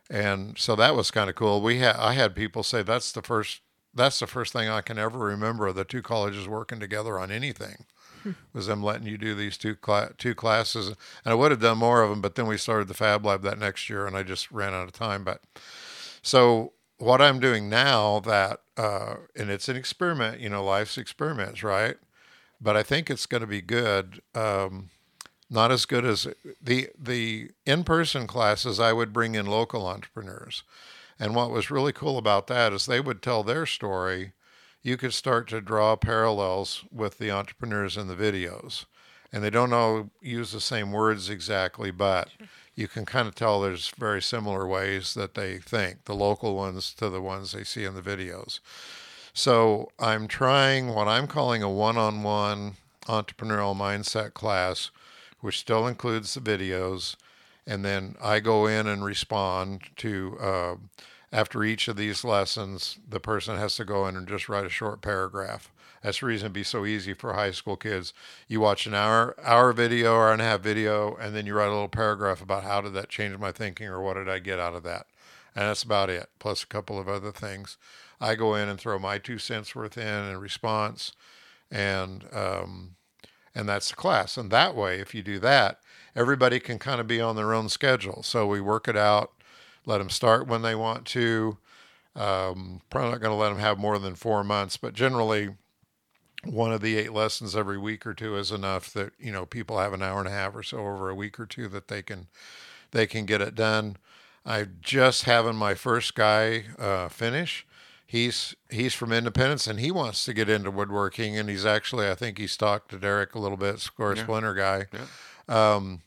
[0.10, 1.62] and so that was kind of cool.
[1.62, 3.62] We had I had people say that's the first
[3.93, 7.86] that's the first thing I can ever remember the two colleges working together on anything
[8.53, 10.95] was them letting you do these two cla- two classes, and
[11.26, 13.58] I would have done more of them, but then we started the Fab Lab that
[13.58, 15.24] next year, and I just ran out of time.
[15.24, 15.41] But
[16.22, 21.64] so what I'm doing now that uh, and it's an experiment, you know, life's experiments,
[21.64, 21.96] right?
[22.60, 24.22] But I think it's going to be good.
[24.34, 24.89] Um,
[25.50, 26.28] not as good as
[26.62, 30.64] the the in-person classes I would bring in local entrepreneurs.
[31.20, 34.34] And what was really cool about that is they would tell their story.
[34.82, 38.86] You could start to draw parallels with the entrepreneurs in the videos.
[39.32, 42.30] And they don't all use the same words exactly, but
[42.76, 46.93] you can kind of tell there's very similar ways that they think, the local ones
[46.95, 48.59] to the ones they see in the videos.
[49.34, 54.91] So I'm trying what I'm calling a one on one entrepreneurial mindset class,
[55.41, 57.15] which still includes the videos.
[57.67, 60.76] And then I go in and respond to, uh,
[61.32, 64.69] after each of these lessons, the person has to go in and just write a
[64.69, 65.71] short paragraph.
[66.06, 68.14] That's the reason it'd be so easy for high school kids.
[68.47, 71.47] You watch an hour hour video or an hour and a half video, and then
[71.47, 74.30] you write a little paragraph about how did that change my thinking or what did
[74.30, 75.08] I get out of that.
[75.56, 77.78] And that's about it, plus a couple of other things.
[78.22, 81.14] I go in and throw my two cents worth in in response,
[81.72, 82.97] and um,
[83.56, 84.38] and that's the class.
[84.38, 85.80] And that way, if you do that,
[86.16, 88.22] everybody can kind of be on their own schedule.
[88.22, 89.32] So we work it out,
[89.88, 91.58] let them start when they want to.
[92.16, 95.56] Um, probably not going to let them have more than four months, but generally,
[96.46, 99.78] one of the eight lessons every week or two is enough that you know people
[99.80, 102.02] have an hour and a half or so over a week or two that they
[102.02, 102.28] can
[102.91, 103.98] they can get it done.
[104.46, 107.66] I'm just having my first guy uh, finish.
[108.08, 112.16] He's he's from Independence and he wants to get into woodworking and he's actually I
[112.16, 114.24] think he's talked to Derek a little bit, score Yeah.
[114.24, 114.86] splinter guy.
[114.93, 115.76] Yeah.
[115.76, 116.02] Um,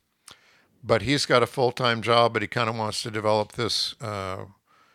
[0.84, 4.00] but he's got a full time job, but he kind of wants to develop this
[4.00, 4.44] uh,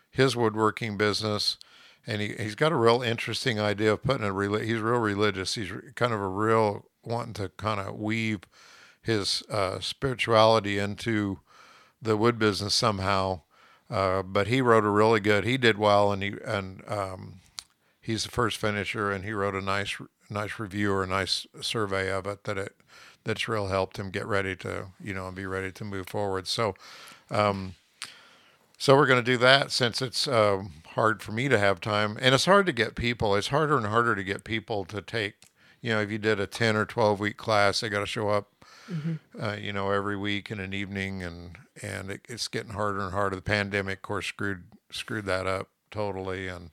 [0.10, 1.58] his woodworking business,
[2.06, 5.56] and he he's got a real interesting idea of putting a reli- he's real religious.
[5.56, 8.42] He's kind of a real wanting to kind of weave
[9.02, 11.40] his uh, spirituality into
[12.02, 13.42] the wood business somehow.
[13.90, 15.44] Uh, but he wrote a really good.
[15.44, 17.36] He did well, and he and um,
[18.02, 19.98] he's the first finisher, and he wrote a nice
[20.30, 22.76] nice review or a nice survey of it that it
[23.24, 26.48] that's real helped him get ready to you know and be ready to move forward.
[26.48, 26.76] So,
[27.30, 27.76] um,
[28.78, 32.18] so we're going to do that since it's um, hard for me to have time,
[32.22, 33.36] and it's hard to get people.
[33.36, 35.36] It's harder and harder to get people to take.
[35.82, 38.30] You know, if you did a ten or twelve week class, they got to show
[38.30, 38.54] up
[39.42, 43.14] uh, you know, every week in an evening, and and it, it's getting harder and
[43.14, 43.36] harder.
[43.36, 46.72] The pandemic, of course, screwed screwed that up totally, and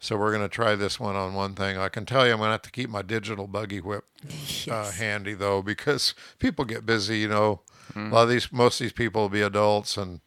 [0.00, 1.76] so we're going to try this one on one thing.
[1.78, 4.04] I can tell you, I'm going to have to keep my digital buggy whip
[4.70, 7.18] uh, handy though, because people get busy.
[7.18, 7.60] You know,
[7.94, 10.20] a lot of these, most of these people will be adults, and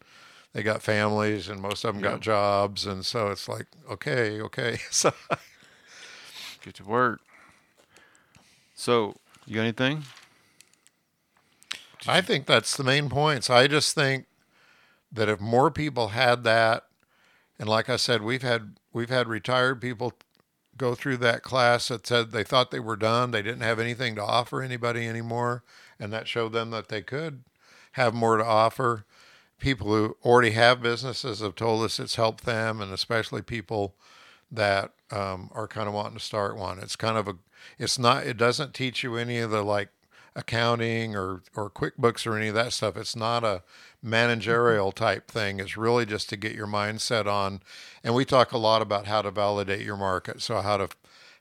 [0.54, 4.78] they got families, and most of them got jobs, and so it's like, okay, okay,
[4.92, 5.14] so.
[6.64, 7.22] Get to work.
[8.76, 10.04] So, you got anything?
[12.08, 13.50] I think that's the main points.
[13.50, 14.26] I just think
[15.12, 16.86] that if more people had that,
[17.60, 20.14] and like I said, we've had we've had retired people
[20.78, 24.16] go through that class that said they thought they were done, they didn't have anything
[24.16, 25.64] to offer anybody anymore,
[26.00, 27.44] and that showed them that they could
[27.94, 29.06] have more to offer.
[29.62, 33.96] People who already have businesses have told us it's helped them, and especially people
[34.52, 36.80] that um, are kind of wanting to start one.
[36.80, 37.36] It's kind of a,
[37.80, 39.90] it's not, it doesn't teach you any of the like
[40.36, 42.98] accounting or or QuickBooks or any of that stuff.
[42.98, 43.64] It's not a
[44.02, 45.60] managerial type thing.
[45.60, 47.62] It's really just to get your mindset on.
[48.04, 50.42] And we talk a lot about how to validate your market.
[50.42, 50.90] So how to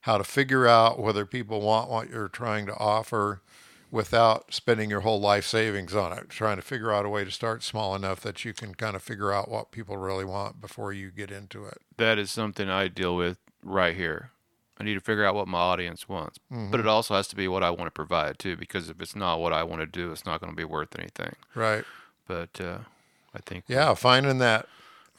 [0.02, 3.42] how to figure out whether people want what you're trying to offer,
[3.90, 6.28] without spending your whole life savings on it.
[6.28, 9.02] Trying to figure out a way to start small enough that you can kind of
[9.02, 11.78] figure out what people really want before you get into it.
[11.96, 14.30] That is something I deal with right here.
[14.78, 16.70] I need to figure out what my audience wants, Mm-hmm.
[16.70, 18.56] but it also has to be what I want to provide too.
[18.56, 20.98] Because if it's not what I want to do, it's not going to be worth
[20.98, 21.34] anything.
[21.54, 21.84] Right.
[22.26, 22.78] But uh,
[23.34, 24.66] I think Yeah, finding that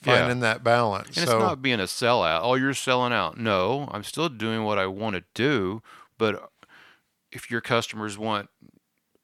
[0.04, 0.18] Yeah.
[0.22, 1.16] finding that balance.
[1.18, 2.40] And so it's not being a sellout.
[2.42, 3.38] Oh, you're selling out.
[3.38, 5.84] No, I'm still doing what I want to do.
[6.18, 6.51] But
[7.32, 8.50] if your customers want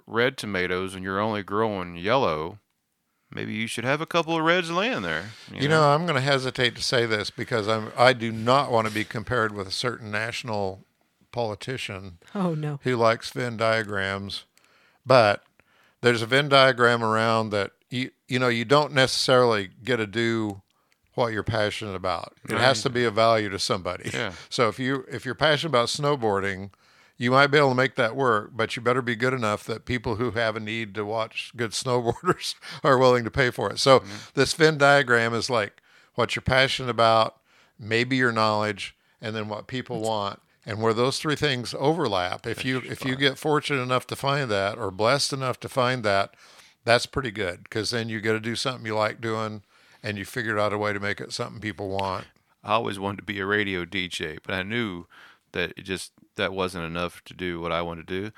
[0.06, 2.60] red tomatoes and you're only growing yellow,
[3.32, 5.32] maybe you should have a couple of reds laying there.
[5.54, 8.88] You know, I'm going to hesitate to say this because I'm I do not want
[8.88, 10.86] to be compared with a certain national
[11.32, 12.80] politician Oh no.
[12.84, 14.46] who likes Venn diagrams,
[15.06, 15.44] but
[16.02, 20.62] there's a Venn diagram around that you you know you don't necessarily get to do
[21.16, 22.34] what you're passionate about.
[22.48, 24.10] It has to be a value to somebody.
[24.14, 24.34] Yeah.
[24.50, 26.72] So if you if you're passionate about snowboarding,
[27.18, 29.86] you might be able to make that work, but you better be good enough that
[29.86, 33.80] people who have a need to watch good snowboarders are willing to pay for it.
[33.80, 34.16] So mm-hmm.
[34.36, 35.82] this Venn diagram is like
[36.16, 37.38] what you're passionate about,
[37.80, 40.40] maybe your knowledge, and then what people want.
[40.66, 44.52] And where those three things overlap, if you if you get fortunate enough to find
[44.52, 46.34] that or blessed enough to find that,
[46.84, 49.62] that's pretty good because then you get to do something you like doing
[50.04, 52.26] and you figured out a way to make it something people want.
[52.66, 55.06] I always wanted to be a radio DJ, but I knew
[55.54, 58.32] that it just that wasn't enough to do what I wanted to do.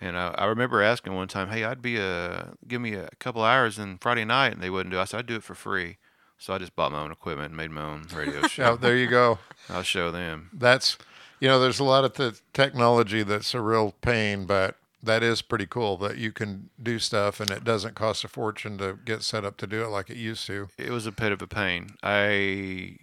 [0.00, 3.42] And I, I remember asking one time, "Hey, I'd be a give me a couple
[3.42, 4.98] hours on Friday night," and they wouldn't do.
[4.98, 5.02] it.
[5.02, 5.96] I said, "I'd do it for free."
[6.36, 8.76] So I just bought my own equipment and made my own radio Yeah, oh, show.
[8.76, 9.38] there you go.
[9.70, 10.50] I'll show them.
[10.52, 10.98] That's
[11.40, 15.42] you know, there's a lot of the technology that's a real pain, but that is
[15.42, 19.22] pretty cool that you can do stuff and it doesn't cost a fortune to get
[19.22, 20.68] set up to do it like it used to.
[20.78, 21.90] It was a bit of a pain.
[22.02, 22.96] I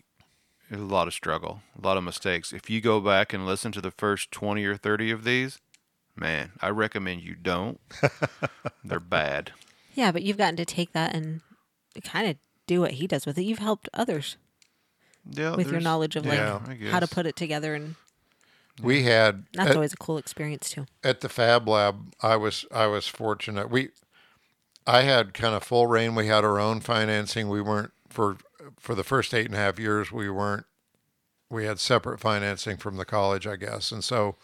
[0.71, 2.53] it was a lot of struggle, a lot of mistakes.
[2.53, 5.59] If you go back and listen to the first twenty or thirty of these,
[6.15, 7.79] man, I recommend you don't.
[8.83, 9.51] They're bad.
[9.93, 11.41] Yeah, but you've gotten to take that and
[12.03, 13.43] kind of do what he does with it.
[13.43, 14.37] You've helped others
[15.29, 17.95] Yeah, with your knowledge of like yeah, I how to put it together, and
[18.81, 20.85] We had that's at, always a cool experience too.
[21.03, 23.69] at the Fab Lab, I was I was fortunate.
[23.69, 23.89] We
[24.87, 26.15] I had kind of full reign.
[26.15, 27.49] We had our own financing.
[27.49, 28.37] We weren't for
[28.79, 30.11] for the first eight and a half years.
[30.11, 30.65] We weren't.
[31.49, 34.37] We had separate financing from the college, I guess, and so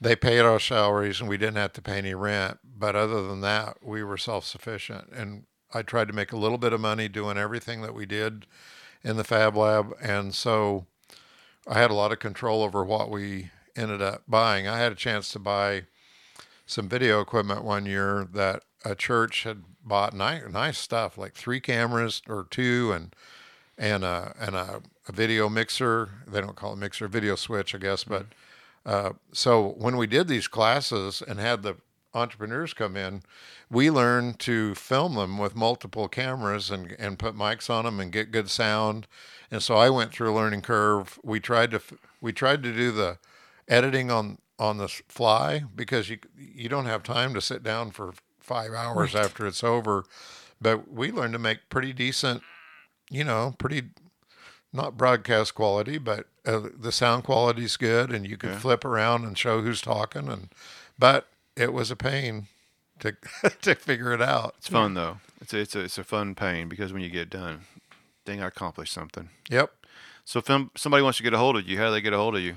[0.00, 2.58] they paid our salaries, and we didn't have to pay any rent.
[2.64, 5.10] But other than that, we were self sufficient.
[5.12, 5.44] And
[5.74, 8.46] I tried to make a little bit of money doing everything that we did
[9.02, 10.86] in the Fab Lab, and so
[11.68, 14.66] I had a lot of control over what we ended up buying.
[14.66, 15.84] I had a chance to buy
[16.66, 21.60] some video equipment one year that a church had bought nice, nice stuff like three
[21.60, 23.14] cameras or two and
[23.80, 26.10] and a and a, a video mixer.
[26.28, 28.04] They don't call it mixer, video switch, I guess.
[28.04, 28.26] But
[28.86, 31.76] uh, so when we did these classes and had the
[32.12, 33.22] entrepreneurs come in,
[33.70, 38.12] we learned to film them with multiple cameras and and put mics on them and
[38.12, 39.06] get good sound.
[39.50, 41.18] And so I went through a learning curve.
[41.24, 41.80] We tried to
[42.20, 43.18] we tried to do the
[43.66, 48.12] editing on on the fly because you you don't have time to sit down for
[48.40, 50.04] five hours after it's over.
[50.60, 52.42] But we learned to make pretty decent,
[53.10, 53.82] you know, pretty
[54.72, 59.36] not broadcast quality, but uh, the sound quality's good, and you can flip around and
[59.36, 60.28] show who's talking.
[60.28, 60.48] And
[60.98, 62.46] but it was a pain
[63.00, 63.16] to
[63.62, 64.54] to figure it out.
[64.58, 65.18] It's fun though.
[65.40, 67.62] It's a, it's a, it's a fun pain because when you get done,
[68.24, 69.30] dang, I accomplished something.
[69.50, 69.72] Yep.
[70.24, 70.46] So if
[70.76, 72.42] somebody wants to get a hold of you, how do they get a hold of
[72.42, 72.56] you?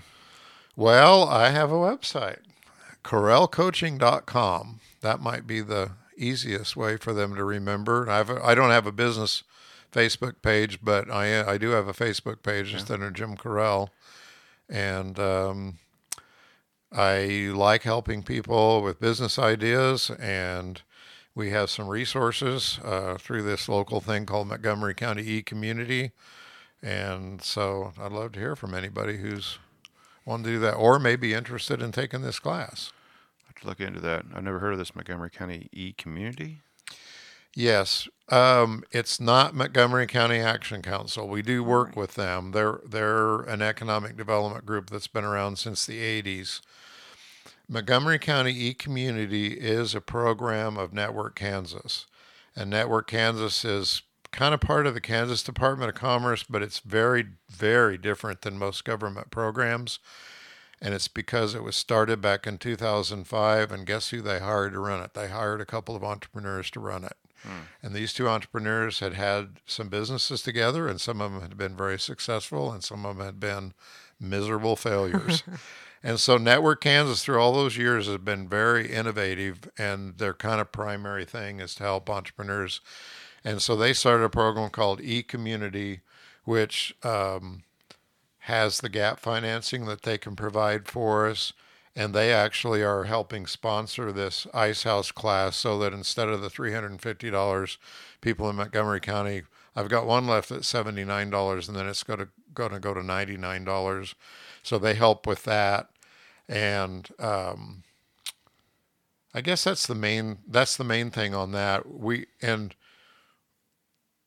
[0.75, 2.39] Well, I have a website,
[3.03, 4.79] correllcoaching.com.
[5.01, 8.09] That might be the easiest way for them to remember.
[8.09, 9.43] I've I don't have a business
[9.93, 13.89] Facebook page, but I I do have a Facebook page just under Jim Correll,
[14.67, 15.77] and um,
[16.91, 20.81] I like helping people with business ideas, and
[21.35, 26.11] we have some resources uh, through this local thing called Montgomery County E Community,
[26.81, 29.59] and so I'd love to hear from anybody who's
[30.25, 32.91] wanting to do that, or may be interested in taking this class.
[33.43, 34.25] I have to look into that.
[34.33, 36.61] I've never heard of this Montgomery County E community.
[37.55, 41.27] Yes, um, it's not Montgomery County Action Council.
[41.27, 42.51] We do work with them.
[42.51, 46.61] They're they're an economic development group that's been around since the '80s.
[47.67, 52.05] Montgomery County E Community is a program of Network Kansas,
[52.55, 54.01] and Network Kansas is
[54.31, 58.57] kind of part of the Kansas Department of Commerce, but it's very very different than
[58.57, 59.99] most government programs.
[60.81, 64.79] And it's because it was started back in 2005, and guess who they hired to
[64.79, 65.13] run it?
[65.15, 67.17] They hired a couple of entrepreneurs to run it.
[67.81, 71.75] And these two entrepreneurs had had some businesses together, and some of them had been
[71.75, 73.73] very successful, and some of them had been
[74.19, 75.43] miserable failures.
[76.03, 80.59] And so Network Kansas through all those years has been very innovative and their kind
[80.59, 82.81] of primary thing is to help entrepreneurs.
[83.45, 86.01] And so they started a program called e-community,
[86.43, 87.63] which um,
[88.39, 91.53] has the gap financing that they can provide for us.
[91.95, 96.49] And they actually are helping sponsor this Ice House class so that instead of the
[96.49, 97.77] $350
[98.19, 99.43] people in Montgomery County,
[99.75, 103.01] I've got one left at $79 and then it's going to, going to go to
[103.01, 104.15] $99.
[104.63, 105.89] So they help with that.
[106.49, 107.83] And um,
[109.33, 111.91] I guess that's the main, that's the main thing on that.
[111.91, 112.75] We, and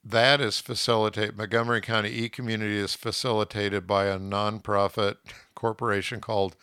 [0.05, 5.17] that is facilitated, Montgomery County e-community is facilitated by a nonprofit
[5.55, 6.57] corporation called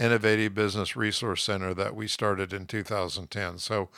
[0.00, 3.58] Innovative Business Resource Center that we started in 2010.
[3.58, 3.90] So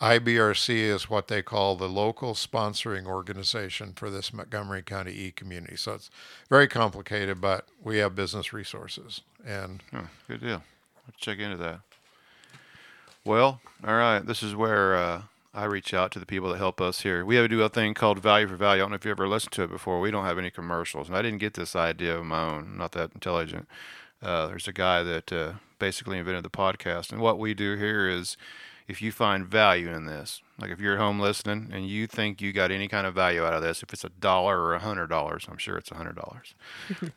[0.00, 5.76] IBRC is what they call the local sponsoring organization for this Montgomery County e-community.
[5.76, 6.10] So it's
[6.48, 9.82] very complicated, but we have business resources and
[10.28, 10.62] good deal.
[11.06, 11.80] Let's check into that.
[13.24, 14.20] Well, all right.
[14.20, 15.22] This is where uh,
[15.52, 17.24] I reach out to the people that help us here.
[17.24, 18.80] We have to do a thing called Value for Value.
[18.80, 20.00] I don't know if you ever listened to it before.
[20.00, 22.78] We don't have any commercials, and I didn't get this idea of my own.
[22.78, 23.68] Not that intelligent.
[24.22, 28.08] Uh, there's a guy that uh, basically invented the podcast, and what we do here
[28.08, 28.36] is,
[28.86, 32.40] if you find value in this, like if you're at home listening and you think
[32.40, 34.80] you got any kind of value out of this, if it's a dollar or a
[34.80, 36.54] hundred dollars, I'm sure it's a hundred dollars.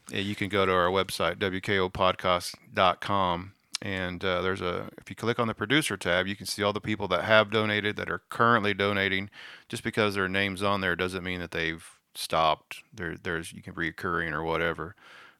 [0.10, 5.40] Yeah, you can go to our website wkopodcast.com and uh, there's a if you click
[5.40, 8.22] on the producer tab you can see all the people that have donated that are
[8.30, 9.30] currently donating.
[9.68, 11.86] Just because their names on there doesn't mean that they've
[12.16, 12.84] stopped.
[12.94, 14.96] There there's you can reoccurring or whatever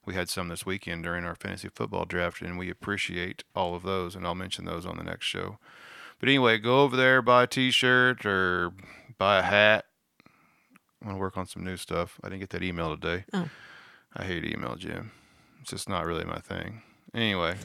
[0.06, 3.84] we had some this weekend during our fantasy football draft and we appreciate all of
[3.84, 5.58] those and i'll mention those on the next show.
[6.20, 8.74] But anyway go over there buy a t-shirt or
[9.18, 9.86] buy a hat.
[11.02, 12.18] I'm to work on some new stuff.
[12.24, 13.26] I didn't get that email today.
[13.34, 13.50] Oh.
[14.16, 15.12] i hate email jim.
[15.62, 16.82] It's just not really my thing.
[17.14, 17.56] Anyway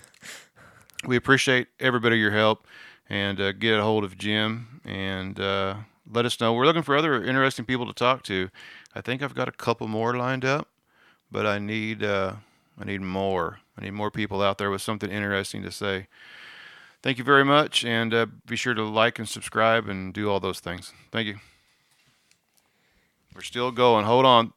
[1.04, 2.66] we appreciate every bit of your help
[3.08, 5.76] and uh, get a hold of Jim and uh,
[6.10, 6.52] let us know.
[6.52, 8.50] We're looking for other interesting people to talk to.
[8.94, 10.68] I think I've got a couple more lined up,
[11.30, 12.34] but I need uh,
[12.80, 13.60] I need more.
[13.78, 16.08] I need more people out there with something interesting to say.
[17.02, 20.40] Thank you very much, and uh, be sure to like and subscribe and do all
[20.40, 20.92] those things.
[21.12, 21.36] Thank you.
[23.34, 24.04] We're still going.
[24.04, 24.52] Hold on.